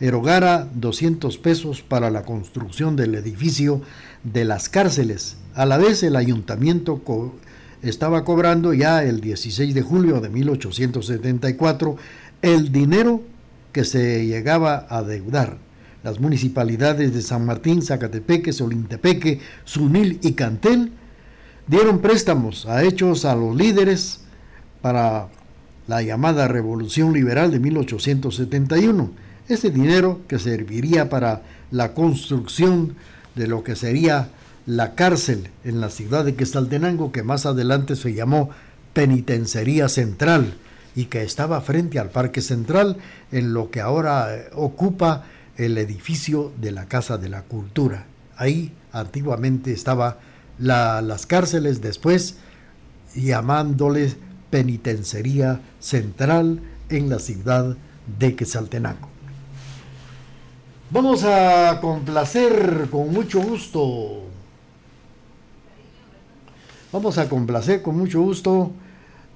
erogara 0.00 0.66
200 0.74 1.36
pesos 1.36 1.82
para 1.82 2.10
la 2.10 2.22
construcción 2.22 2.96
del 2.96 3.14
edificio 3.14 3.82
de 4.22 4.46
las 4.46 4.70
cárceles. 4.70 5.36
A 5.54 5.66
la 5.66 5.76
vez 5.76 6.02
el 6.02 6.16
ayuntamiento 6.16 7.02
estaba 7.82 8.24
cobrando 8.24 8.72
ya 8.72 9.04
el 9.04 9.20
16 9.20 9.74
de 9.74 9.82
julio 9.82 10.22
de 10.22 10.30
1874 10.30 11.96
el 12.40 12.72
dinero 12.72 13.20
que 13.72 13.84
se 13.84 14.24
llegaba 14.24 14.86
a 14.88 15.02
deudar. 15.02 15.58
Las 16.02 16.18
municipalidades 16.18 17.12
de 17.12 17.20
San 17.20 17.44
Martín, 17.44 17.82
Zacatepeque, 17.82 18.54
Solintepeque, 18.54 19.40
Sunil 19.64 20.18
y 20.22 20.32
Cantel 20.32 20.92
dieron 21.66 22.00
préstamos 22.00 22.64
a 22.64 22.82
hechos 22.84 23.26
a 23.26 23.34
los 23.34 23.54
líderes 23.54 24.20
para 24.80 25.28
la 25.86 26.02
llamada 26.02 26.48
Revolución 26.48 27.12
Liberal 27.12 27.50
de 27.50 27.60
1871. 27.60 29.10
Ese 29.48 29.70
dinero 29.70 30.20
que 30.28 30.38
serviría 30.38 31.08
para 31.08 31.42
la 31.70 31.92
construcción 31.92 32.96
de 33.34 33.46
lo 33.46 33.62
que 33.62 33.76
sería 33.76 34.28
la 34.66 34.94
cárcel 34.94 35.48
en 35.64 35.80
la 35.80 35.90
ciudad 35.90 36.24
de 36.24 36.34
Quesaltenango, 36.34 37.12
que 37.12 37.22
más 37.22 37.44
adelante 37.44 37.96
se 37.96 38.14
llamó 38.14 38.50
Penitenciaría 38.94 39.88
Central 39.88 40.54
y 40.94 41.06
que 41.06 41.22
estaba 41.22 41.60
frente 41.60 41.98
al 41.98 42.10
Parque 42.10 42.40
Central, 42.40 42.96
en 43.32 43.52
lo 43.52 43.70
que 43.70 43.80
ahora 43.80 44.34
eh, 44.34 44.48
ocupa 44.54 45.24
el 45.56 45.76
edificio 45.76 46.52
de 46.60 46.72
la 46.72 46.86
Casa 46.86 47.18
de 47.18 47.28
la 47.28 47.42
Cultura. 47.42 48.06
Ahí 48.36 48.72
antiguamente 48.92 49.72
estaba 49.72 50.18
las 50.58 51.26
cárceles, 51.26 51.80
después 51.80 52.36
llamándoles 53.14 54.16
penitencería 54.54 55.60
central 55.80 56.60
en 56.88 57.10
la 57.10 57.18
ciudad 57.18 57.76
de 58.20 58.36
Quetzaltenango. 58.36 59.08
Vamos 60.90 61.24
a 61.24 61.80
complacer 61.80 62.86
con 62.88 63.12
mucho 63.12 63.42
gusto. 63.42 64.22
Vamos 66.92 67.18
a 67.18 67.28
complacer 67.28 67.82
con 67.82 67.98
mucho 67.98 68.22
gusto 68.22 68.70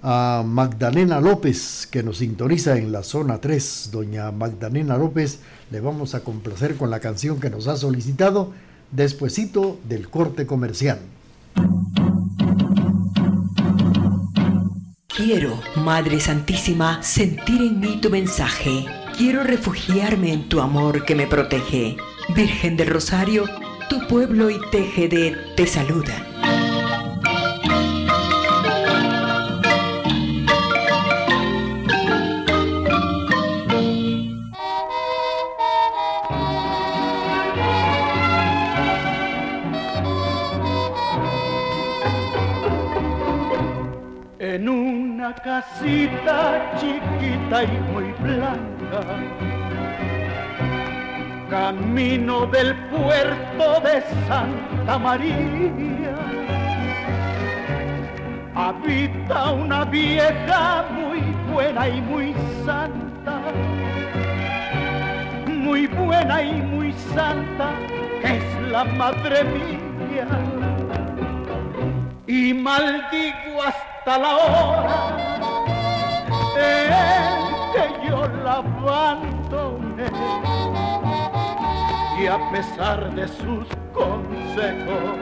a 0.04 0.44
Magdalena 0.46 1.20
López, 1.20 1.88
que 1.90 2.04
nos 2.04 2.18
sintoniza 2.18 2.78
en 2.78 2.92
la 2.92 3.02
zona 3.02 3.40
3. 3.40 3.88
Doña 3.90 4.30
Magdalena 4.30 4.96
López, 4.96 5.40
le 5.72 5.80
vamos 5.80 6.14
a 6.14 6.20
complacer 6.20 6.76
con 6.76 6.90
la 6.90 7.00
canción 7.00 7.40
que 7.40 7.50
nos 7.50 7.66
ha 7.66 7.76
solicitado 7.76 8.52
despuesito 8.92 9.80
del 9.88 10.10
corte 10.10 10.46
comercial. 10.46 11.00
Quiero, 15.18 15.60
Madre 15.74 16.20
Santísima, 16.20 17.02
sentir 17.02 17.60
en 17.60 17.80
mí 17.80 17.98
tu 18.00 18.08
mensaje. 18.08 18.84
Quiero 19.16 19.42
refugiarme 19.42 20.32
en 20.32 20.48
tu 20.48 20.60
amor 20.60 21.04
que 21.04 21.16
me 21.16 21.26
protege. 21.26 21.96
Virgen 22.36 22.76
del 22.76 22.86
Rosario, 22.86 23.44
tu 23.90 24.06
pueblo 24.06 24.48
y 24.48 24.60
de 24.70 25.36
te 25.56 25.66
saludan. 25.66 26.27
Casita 45.78 46.74
chiquita 46.78 47.62
y 47.62 47.78
muy 47.92 48.12
blanca. 48.20 49.00
Camino 51.50 52.46
del 52.46 52.74
puerto 52.90 53.80
de 53.80 54.02
Santa 54.26 54.98
María. 54.98 56.16
Habita 58.54 59.52
una 59.52 59.84
vieja 59.84 60.84
muy 60.90 61.20
buena 61.52 61.88
y 61.88 62.00
muy 62.02 62.34
santa. 62.64 63.40
Muy 65.46 65.86
buena 65.86 66.42
y 66.42 66.54
muy 66.54 66.92
santa, 67.14 67.70
que 68.20 68.36
es 68.36 68.70
la 68.70 68.84
madre 68.84 69.44
mía. 69.44 70.26
Y 72.26 72.52
maldigo 72.52 73.62
hasta 73.62 74.18
la 74.18 74.36
hora 74.36 75.27
que 77.72 78.08
yo 78.08 78.26
la 78.44 78.54
abandoné 78.58 80.08
y 82.20 82.26
a 82.26 82.38
pesar 82.50 83.14
de 83.14 83.28
sus 83.28 83.66
consejos 83.94 85.18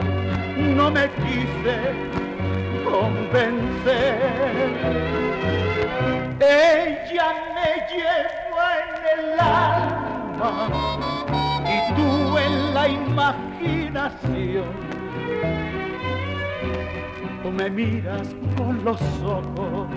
no 0.57 0.89
me 0.89 1.07
quise 1.11 1.77
convencer. 2.83 4.17
Ella 6.39 7.33
me 7.55 7.69
lleva 7.91 8.67
en 8.83 8.93
el 9.19 9.39
alma 9.39 10.53
y 11.65 11.93
tú 11.95 12.37
en 12.37 12.73
la 12.73 12.87
imaginación. 12.87 14.71
Tú 17.43 17.49
me 17.51 17.69
miras 17.69 18.27
con 18.57 18.83
los 18.83 19.01
ojos 19.23 19.87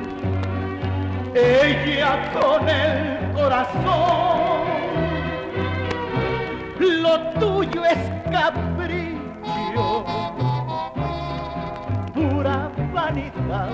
ella 1.35 2.33
con 2.33 2.69
el 2.69 3.33
corazón. 3.33 4.61
Lo 6.79 7.21
tuyo 7.39 7.85
es 7.85 7.99
capricho, 8.31 10.05
pura 12.15 12.71
vanidad. 12.93 13.71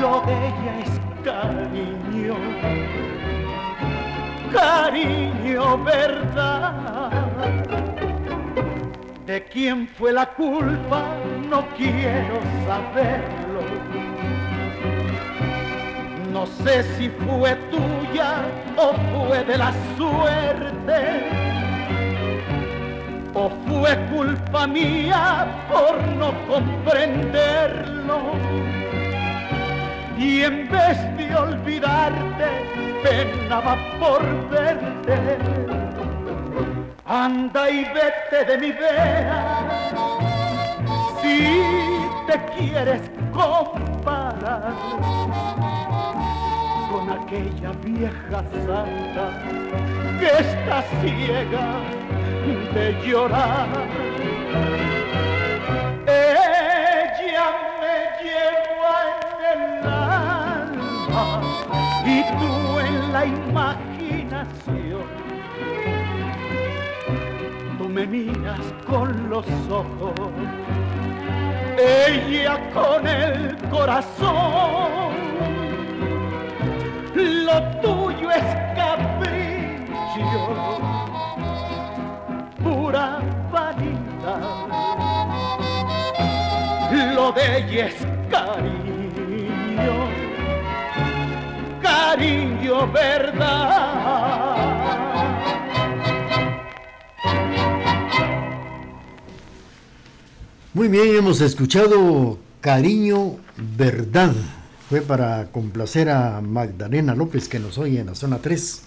Lo 0.00 0.20
de 0.22 0.34
ella 0.48 0.74
es 0.84 1.00
cariño, 1.24 2.36
cariño, 4.52 5.84
verdad. 5.84 7.10
De 9.26 9.44
quién 9.44 9.86
fue 9.86 10.12
la 10.12 10.26
culpa, 10.26 11.02
no 11.50 11.66
quiero 11.76 12.40
saberlo 12.66 13.47
no 16.38 16.46
sé 16.64 16.84
si 16.96 17.08
fue 17.08 17.56
tuya 17.72 18.44
o 18.76 18.92
fue 19.10 19.42
de 19.42 19.58
la 19.58 19.72
suerte, 19.96 21.00
o 23.34 23.50
fue 23.66 23.96
culpa 24.14 24.68
mía 24.68 25.46
por 25.68 26.00
no 26.20 26.30
comprenderlo. 26.46 28.18
Y 30.16 30.42
en 30.44 30.68
vez 30.68 30.98
de 31.16 31.34
olvidarte, 31.34 32.48
penaba 33.02 33.76
por 33.98 34.22
verte. 34.48 35.38
Anda 37.04 37.68
y 37.68 37.84
vete 37.84 38.44
de 38.48 38.58
mi 38.58 38.70
vera, 38.70 39.58
si 41.20 41.62
te 42.28 42.36
quieres 42.54 43.02
comparar 43.32 45.17
aquella 47.28 47.72
vieja 47.84 48.42
santa 48.66 49.26
que 50.18 50.30
está 50.40 50.82
ciega 51.00 51.66
de 52.72 52.86
llorar. 53.06 53.68
Ella 56.06 57.46
me 57.80 57.96
lleva 58.24 58.96
en 59.52 59.60
el 59.60 59.86
alma 59.86 61.26
y 62.06 62.08
tú 62.38 62.52
en 62.80 63.12
la 63.12 63.22
imaginación. 63.26 65.06
Tú 67.76 67.84
me 67.90 68.06
miras 68.06 68.64
con 68.86 69.28
los 69.28 69.46
ojos, 69.68 70.14
ella 71.76 72.58
con 72.72 73.06
el 73.06 73.56
corazón 73.68 75.08
lo 77.18 77.60
tuyo 77.80 78.30
es 78.30 78.44
capricho, 78.76 80.42
pura 82.62 83.20
vanidad. 83.50 84.68
Lo 87.14 87.32
de 87.32 87.58
ella 87.58 87.86
es 87.86 88.06
cariño, 88.30 90.08
cariño 91.82 92.92
verdad. 92.92 93.58
Muy 100.72 100.88
bien, 100.88 101.16
hemos 101.16 101.40
escuchado 101.40 102.38
Cariño 102.60 103.36
Verdad 103.56 104.32
fue 104.88 105.02
para 105.02 105.48
complacer 105.52 106.08
a 106.08 106.40
Magdalena 106.40 107.14
López 107.14 107.48
que 107.48 107.58
nos 107.58 107.76
oye 107.76 108.00
en 108.00 108.06
la 108.06 108.14
zona 108.14 108.38
3. 108.38 108.82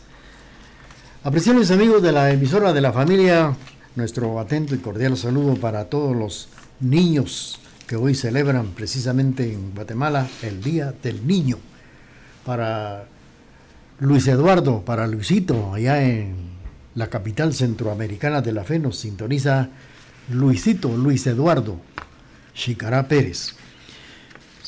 Apreciables 1.24 1.70
amigos 1.70 2.02
de 2.02 2.12
la 2.12 2.32
emisora 2.32 2.74
de 2.74 2.82
la 2.82 2.92
familia, 2.92 3.56
nuestro 3.96 4.40
atento 4.40 4.74
y 4.74 4.80
cordial 4.80 5.16
saludo 5.16 5.58
para 5.58 5.86
todos 5.86 6.16
los 6.16 6.50
niños 6.80 7.60
que 7.86 7.98
hoy 7.98 8.16
celebran 8.16 8.70
precisamente 8.70 9.54
en 9.54 9.76
Guatemala 9.76 10.28
el 10.42 10.64
Día 10.64 10.92
del 11.04 11.28
Niño. 11.28 11.60
Para 12.48 13.06
Luis 14.00 14.28
Eduardo, 14.28 14.84
para 14.84 15.06
Luisito, 15.06 15.72
allá 15.72 16.02
en 16.02 16.34
la 16.96 17.12
capital 17.12 17.54
centroamericana 17.54 18.42
de 18.42 18.54
la 18.54 18.64
fe, 18.64 18.80
nos 18.80 18.98
sintoniza 18.98 19.70
Luisito, 20.32 20.98
Luis 20.98 21.28
Eduardo, 21.28 21.80
Chicará 22.56 23.08
Pérez. 23.08 23.61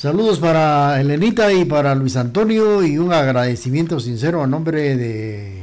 Saludos 0.04 0.38
para 0.38 1.00
Elenita 1.00 1.50
y 1.50 1.64
para 1.64 1.94
Luis 1.94 2.16
Antonio 2.16 2.84
y 2.84 2.98
un 2.98 3.10
agradecimiento 3.10 3.98
sincero 4.00 4.42
a 4.42 4.46
nombre 4.46 4.98
de 4.98 5.62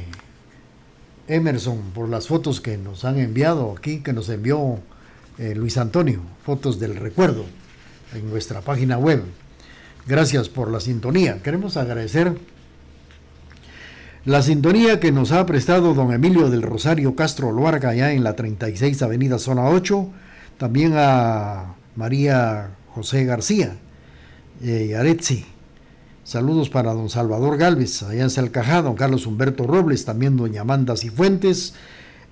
Emerson 1.28 1.92
por 1.94 2.08
las 2.08 2.26
fotos 2.26 2.60
que 2.60 2.76
nos 2.76 3.04
han 3.04 3.20
enviado 3.20 3.72
aquí, 3.78 4.00
que 4.00 4.12
nos 4.12 4.28
envió 4.30 4.80
eh, 5.38 5.54
Luis 5.54 5.78
Antonio, 5.78 6.22
fotos 6.44 6.80
del 6.80 6.96
recuerdo 6.96 7.44
en 8.14 8.28
nuestra 8.30 8.62
página 8.62 8.98
web. 8.98 9.22
Gracias 10.08 10.48
por 10.48 10.72
la 10.72 10.80
sintonía. 10.80 11.40
Queremos 11.40 11.76
agradecer 11.76 12.36
La 14.24 14.42
sintonía 14.42 14.98
que 14.98 15.12
nos 15.12 15.30
ha 15.30 15.46
prestado 15.46 15.94
don 15.94 16.12
Emilio 16.12 16.50
del 16.50 16.62
Rosario 16.62 17.14
Castro 17.14 17.52
Luarga, 17.52 17.90
allá 17.90 18.10
en 18.12 18.24
la 18.24 18.34
36 18.34 19.02
Avenida 19.02 19.38
Zona 19.38 19.68
8, 19.68 20.08
también 20.58 20.94
a 20.96 21.76
María 21.94 22.70
José 22.88 23.24
García 23.24 23.76
Aretzi. 24.62 25.44
Saludos 26.22 26.70
para 26.70 26.94
don 26.94 27.10
Salvador 27.10 27.58
Galvez, 27.58 28.04
allá 28.04 28.22
en 28.22 28.30
Salcajá, 28.30 28.82
don 28.82 28.94
Carlos 28.94 29.26
Humberto 29.26 29.66
Robles, 29.66 30.04
también 30.04 30.36
doña 30.36 30.60
Amanda 30.60 30.96
Cifuentes, 30.96 31.74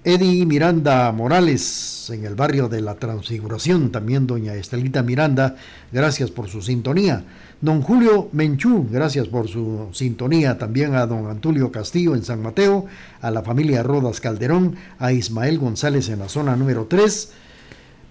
Eddie 0.05 0.47
Miranda 0.47 1.11
Morales, 1.11 2.09
en 2.09 2.25
el 2.25 2.37
barrio 2.37 2.69
de 2.69 2.83
la 2.83 2.95
Transfiguración, 2.95 3.91
también 3.91 4.29
doña 4.29 4.55
Estelita 4.55 5.03
Miranda, 5.03 5.57
gracias 5.91 6.31
por 6.31 6.49
su 6.49 6.63
sintonía. 6.63 7.25
Don 7.61 7.83
Julio 7.83 8.29
Menchú, 8.33 8.87
gracias 8.89 9.27
por 9.27 9.49
su 9.49 9.89
sintonía. 9.93 10.57
También 10.57 10.95
a 10.95 11.07
don 11.07 11.27
Antulio 11.27 11.73
Castillo 11.73 12.15
en 12.15 12.23
San 12.23 12.41
Mateo, 12.41 12.87
a 13.21 13.33
la 13.33 13.43
familia 13.43 13.83
Rodas 13.83 14.21
Calderón, 14.21 14.77
a 15.01 15.13
Ismael 15.13 15.59
González 15.59 16.09
en 16.09 16.21
la 16.21 16.29
zona 16.29 16.55
número 16.55 16.87
3, 16.89 17.33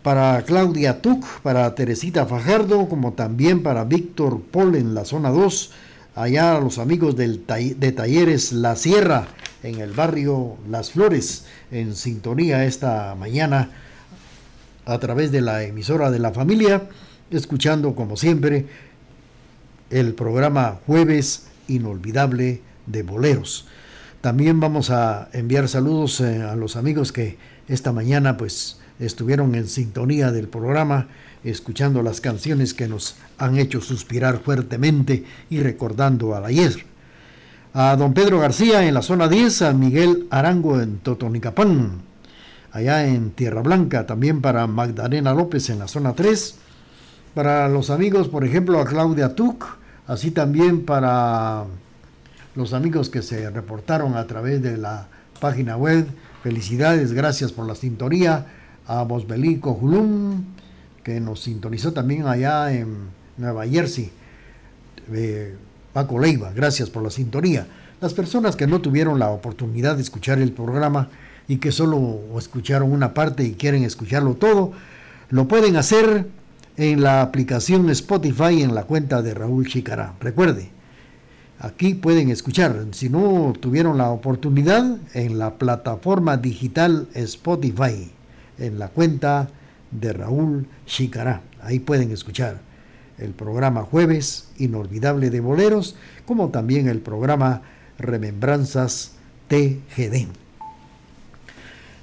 para 0.10 0.42
Claudia 0.42 1.04
Tuc, 1.04 1.24
para 1.44 1.76
Teresita 1.76 2.26
Fajardo, 2.26 2.90
como 2.90 3.14
también 3.14 3.62
para 3.62 3.84
Víctor 3.84 4.42
Paul 4.42 4.76
en 4.76 4.96
la 4.96 5.06
zona 5.06 5.30
2, 5.30 5.70
allá 6.16 6.56
a 6.56 6.60
los 6.60 6.80
amigos 6.80 7.16
del 7.16 7.46
de 7.46 7.92
Talleres 7.92 8.52
La 8.52 8.76
Sierra 8.76 9.28
en 9.62 9.80
el 9.80 9.92
barrio 9.92 10.58
Las 10.68 10.94
Flores, 10.94 11.46
en 11.70 11.96
sintonía 11.96 12.66
esta 12.66 13.14
mañana 13.14 13.70
a 14.84 14.98
través 14.98 15.32
de 15.32 15.42
la 15.42 15.62
emisora 15.62 16.10
de 16.10 16.18
la 16.18 16.32
familia, 16.32 16.90
escuchando 17.30 17.94
como 17.94 18.18
siempre 18.18 18.66
el 19.92 20.16
programa 20.16 20.80
Jueves 20.88 21.50
Inolvidable 21.68 22.64
de 22.88 23.04
Boleros. 23.04 23.68
También 24.22 24.60
vamos 24.60 24.90
a 24.90 25.30
enviar 25.34 25.68
saludos 25.68 26.20
eh, 26.20 26.42
a 26.42 26.56
los 26.56 26.78
amigos 26.78 27.12
que 27.12 27.38
esta 27.68 27.92
mañana 27.92 28.38
pues 28.38 28.79
estuvieron 29.00 29.56
en 29.56 29.68
sintonía 29.68 30.32
del 30.32 30.48
programa, 30.48 31.08
escuchando 31.44 32.04
las 32.04 32.22
canciones 32.22 32.74
que 32.74 32.88
nos 32.88 33.16
han 33.38 33.58
hecho 33.58 33.82
suspirar 33.82 34.40
fuertemente 34.40 35.24
y 35.50 35.60
recordando 35.62 36.36
al 36.36 36.46
ayer. 36.46 36.86
A 37.74 37.96
don 37.96 38.14
Pedro 38.14 38.40
García 38.40 38.86
en 38.86 38.94
la 38.94 39.02
zona 39.02 39.28
10, 39.28 39.62
a 39.62 39.74
Miguel 39.74 40.28
Arango 40.32 40.82
en 40.82 40.98
Totonicapán, 40.98 42.02
allá 42.72 43.08
en 43.08 43.32
Tierra 43.32 43.62
Blanca, 43.62 44.06
también 44.06 44.42
para 44.42 44.68
Magdalena 44.68 45.34
López 45.34 45.70
en 45.70 45.80
la 45.80 45.88
zona 45.88 46.14
3, 46.14 46.56
para 47.34 47.70
los 47.70 47.90
amigos, 47.90 48.28
por 48.28 48.44
ejemplo, 48.44 48.80
a 48.80 48.86
Claudia 48.86 49.36
Tuc, 49.36 49.66
así 50.08 50.32
también 50.32 50.84
para 50.84 51.66
los 52.56 52.74
amigos 52.74 53.10
que 53.10 53.22
se 53.22 53.50
reportaron 53.50 54.16
a 54.16 54.26
través 54.28 54.62
de 54.62 54.78
la 54.78 55.08
página 55.40 55.78
web. 55.78 56.08
Felicidades, 56.44 57.14
gracias 57.14 57.52
por 57.52 57.68
la 57.68 57.76
sintonía. 57.76 58.46
A 58.90 59.04
Bosbelico 59.04 59.76
Julum, 59.76 60.46
que 61.04 61.20
nos 61.20 61.42
sintonizó 61.42 61.94
también 61.94 62.26
allá 62.26 62.74
en 62.74 63.10
Nueva 63.38 63.68
Jersey. 63.68 64.10
Eh, 65.14 65.56
Paco 65.94 66.18
Leiva, 66.18 66.52
gracias 66.56 66.90
por 66.90 67.04
la 67.04 67.12
sintonía. 67.12 67.68
Las 68.02 68.16
personas 68.16 68.56
que 68.56 68.66
no 68.66 68.82
tuvieron 68.82 69.20
la 69.20 69.30
oportunidad 69.30 69.96
de 69.96 70.02
escuchar 70.02 70.40
el 70.40 70.54
programa 70.54 71.10
y 71.48 71.58
que 71.58 71.72
solo 71.72 72.20
escucharon 72.40 72.92
una 72.92 73.14
parte 73.14 73.44
y 73.44 73.52
quieren 73.54 73.84
escucharlo 73.84 74.34
todo, 74.34 74.72
lo 75.30 75.48
pueden 75.48 75.76
hacer 75.76 76.26
en 76.76 77.04
la 77.04 77.22
aplicación 77.22 77.88
Spotify 77.92 78.64
en 78.64 78.74
la 78.74 78.86
cuenta 78.86 79.22
de 79.22 79.36
Raúl 79.36 79.68
Chicará. 79.68 80.16
Recuerde, 80.20 80.72
aquí 81.60 81.94
pueden 81.94 82.32
escuchar, 82.32 82.88
si 82.94 83.08
no 83.08 83.54
tuvieron 83.60 84.00
la 84.00 84.10
oportunidad, 84.10 84.98
en 85.14 85.38
la 85.38 85.60
plataforma 85.60 86.38
digital 86.38 87.08
Spotify, 87.14 88.10
en 88.60 88.80
la 88.80 88.90
cuenta 88.90 89.50
de 89.92 90.14
Raúl 90.14 90.68
Chicará. 90.86 91.42
Ahí 91.62 91.80
pueden 91.80 92.12
escuchar 92.12 92.60
el 93.18 93.32
programa 93.32 93.84
Jueves 93.84 94.50
Inolvidable 94.58 95.30
de 95.30 95.40
Boleros, 95.40 95.96
como 96.26 96.50
también 96.50 96.88
el 96.88 97.00
programa 97.00 97.62
Remembranzas 97.98 99.14
TGD. 99.50 100.28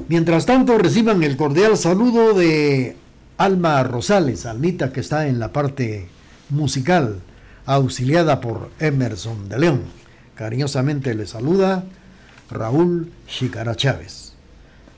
Mientras 0.09 0.45
tanto, 0.45 0.77
reciban 0.77 1.23
el 1.23 1.37
cordial 1.37 1.77
saludo 1.77 2.35
de 2.35 2.97
Alma 3.39 3.83
Rosales, 3.83 4.45
Almita 4.47 4.93
que 4.93 5.01
está 5.01 5.27
en 5.27 5.39
la 5.39 5.53
parte 5.53 6.09
musical, 6.51 7.21
auxiliada 7.65 8.41
por 8.41 8.71
Emerson 8.79 9.49
de 9.49 9.59
León. 9.59 9.83
Cariñosamente 10.35 11.15
le 11.15 11.27
saluda 11.27 11.85
Raúl 12.51 13.11
Chicara 13.27 13.75
Chávez. 13.75 14.26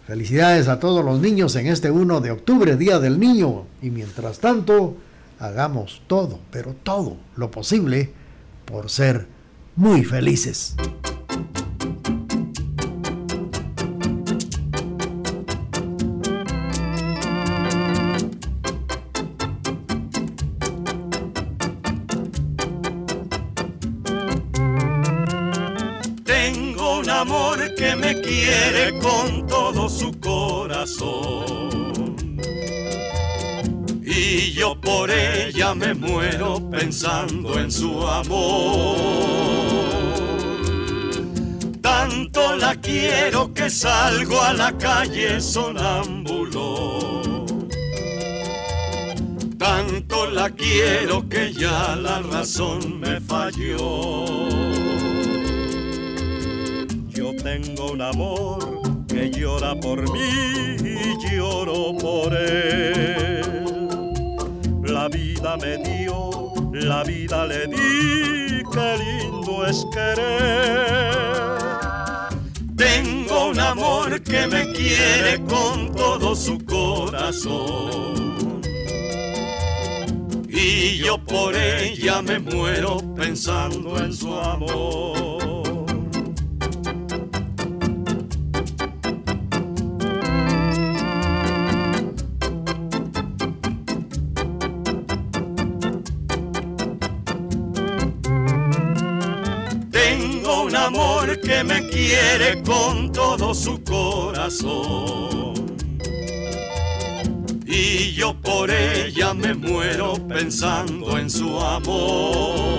Felicidades 0.08 0.68
a 0.68 0.80
todos 0.80 1.04
los 1.04 1.20
niños 1.20 1.54
en 1.56 1.66
este 1.66 1.90
1 1.90 2.22
de 2.22 2.30
octubre, 2.30 2.78
Día 2.78 2.98
del 2.98 3.20
Niño. 3.20 3.66
Y 3.82 3.90
mientras 3.90 4.38
tanto, 4.38 4.96
hagamos 5.38 6.00
todo, 6.06 6.38
pero 6.50 6.74
todo 6.82 7.18
lo 7.36 7.50
posible 7.50 8.10
por 8.64 8.88
ser 8.88 9.26
muy 9.76 10.06
felices. 10.06 10.76
Y 34.04 34.52
yo 34.52 34.80
por 34.80 35.10
ella 35.10 35.74
me 35.74 35.94
muero 35.94 36.58
pensando 36.70 37.58
en 37.58 37.70
su 37.70 38.06
amor. 38.06 38.96
Tanto 41.80 42.56
la 42.56 42.74
quiero 42.76 43.52
que 43.54 43.70
salgo 43.70 44.40
a 44.40 44.52
la 44.52 44.76
calle 44.76 45.40
sonámbulo. 45.40 47.46
Tanto 49.58 50.30
la 50.30 50.50
quiero 50.50 51.28
que 51.28 51.52
ya 51.52 51.96
la 51.96 52.20
razón 52.22 53.00
me 53.00 53.20
falló 53.20 54.68
tengo 57.42 57.92
un 57.92 58.02
amor 58.02 58.77
que 59.08 59.30
llora 59.30 59.74
por 59.74 60.02
mí 60.12 60.76
y 60.84 61.36
lloro 61.36 61.96
por 61.96 62.32
él. 62.34 63.78
La 64.82 65.08
vida 65.08 65.56
me 65.56 65.78
dio, 65.78 66.52
la 66.72 67.02
vida 67.02 67.46
le 67.46 67.66
di, 67.66 68.62
qué 68.72 68.96
lindo 68.98 69.66
es 69.66 69.86
querer. 69.92 71.58
Tengo 72.76 73.48
un 73.50 73.58
amor 73.58 74.22
que 74.22 74.46
me 74.46 74.72
quiere 74.72 75.42
con 75.44 75.92
todo 75.94 76.34
su 76.36 76.58
corazón. 76.64 78.28
Y 80.48 80.98
yo 80.98 81.18
por 81.18 81.56
ella 81.56 82.22
me 82.22 82.38
muero 82.38 82.98
pensando 83.14 83.98
en 83.98 84.12
su 84.12 84.34
amor. 84.34 85.47
Quiere 102.18 102.62
con 102.62 103.12
todo 103.12 103.54
su 103.54 103.82
corazón. 103.84 105.54
Y 107.66 108.14
yo 108.14 108.34
por 108.40 108.70
ella 108.70 109.34
me 109.34 109.54
muero 109.54 110.14
pensando 110.26 111.18
en 111.18 111.30
su 111.30 111.60
amor. 111.60 112.78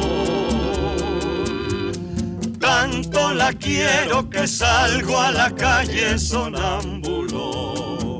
Tanto 2.59 3.33
la 3.33 3.53
quiero 3.53 4.29
que 4.29 4.47
salgo 4.47 5.19
a 5.19 5.31
la 5.31 5.51
calle 5.51 6.17
sonámbulo. 6.17 8.19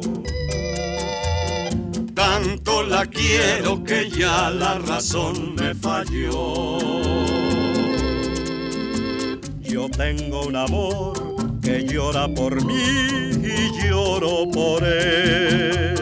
Tanto 2.13 2.83
la 2.83 3.05
quiero 3.05 3.83
que 3.83 4.09
ya 4.09 4.49
la 4.49 4.79
razón 4.79 5.55
me 5.55 5.73
falló. 5.73 7.48
Yo 9.79 9.87
tengo 9.87 10.41
un 10.41 10.57
amor 10.57 11.13
que 11.61 11.85
llora 11.85 12.27
por 12.27 12.53
mí 12.65 13.31
y 13.41 13.87
lloro 13.87 14.45
por 14.51 14.83
él. 14.83 15.95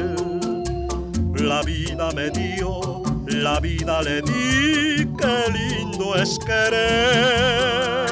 La 1.35 1.61
vida 1.61 2.09
me 2.15 2.31
dio, 2.31 3.03
la 3.27 3.59
vida 3.59 4.01
le 4.01 4.23
di, 4.23 5.07
qué 5.19 5.51
lindo 5.53 6.15
es 6.15 6.39
querer. 6.39 8.07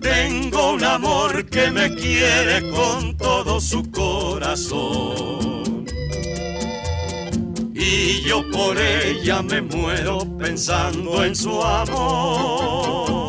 Tengo 0.00 0.76
amor 0.86 1.44
que 1.46 1.72
me 1.72 1.92
quiere 1.92 2.70
con 2.70 3.16
todo 3.16 3.60
su 3.60 3.82
corazón. 3.90 5.84
Y 7.74 8.22
yo 8.22 8.48
por 8.52 8.80
ella 8.80 9.42
me 9.42 9.62
muero 9.62 10.18
pensando 10.38 11.24
en 11.24 11.34
su 11.34 11.60
amor. 11.60 13.23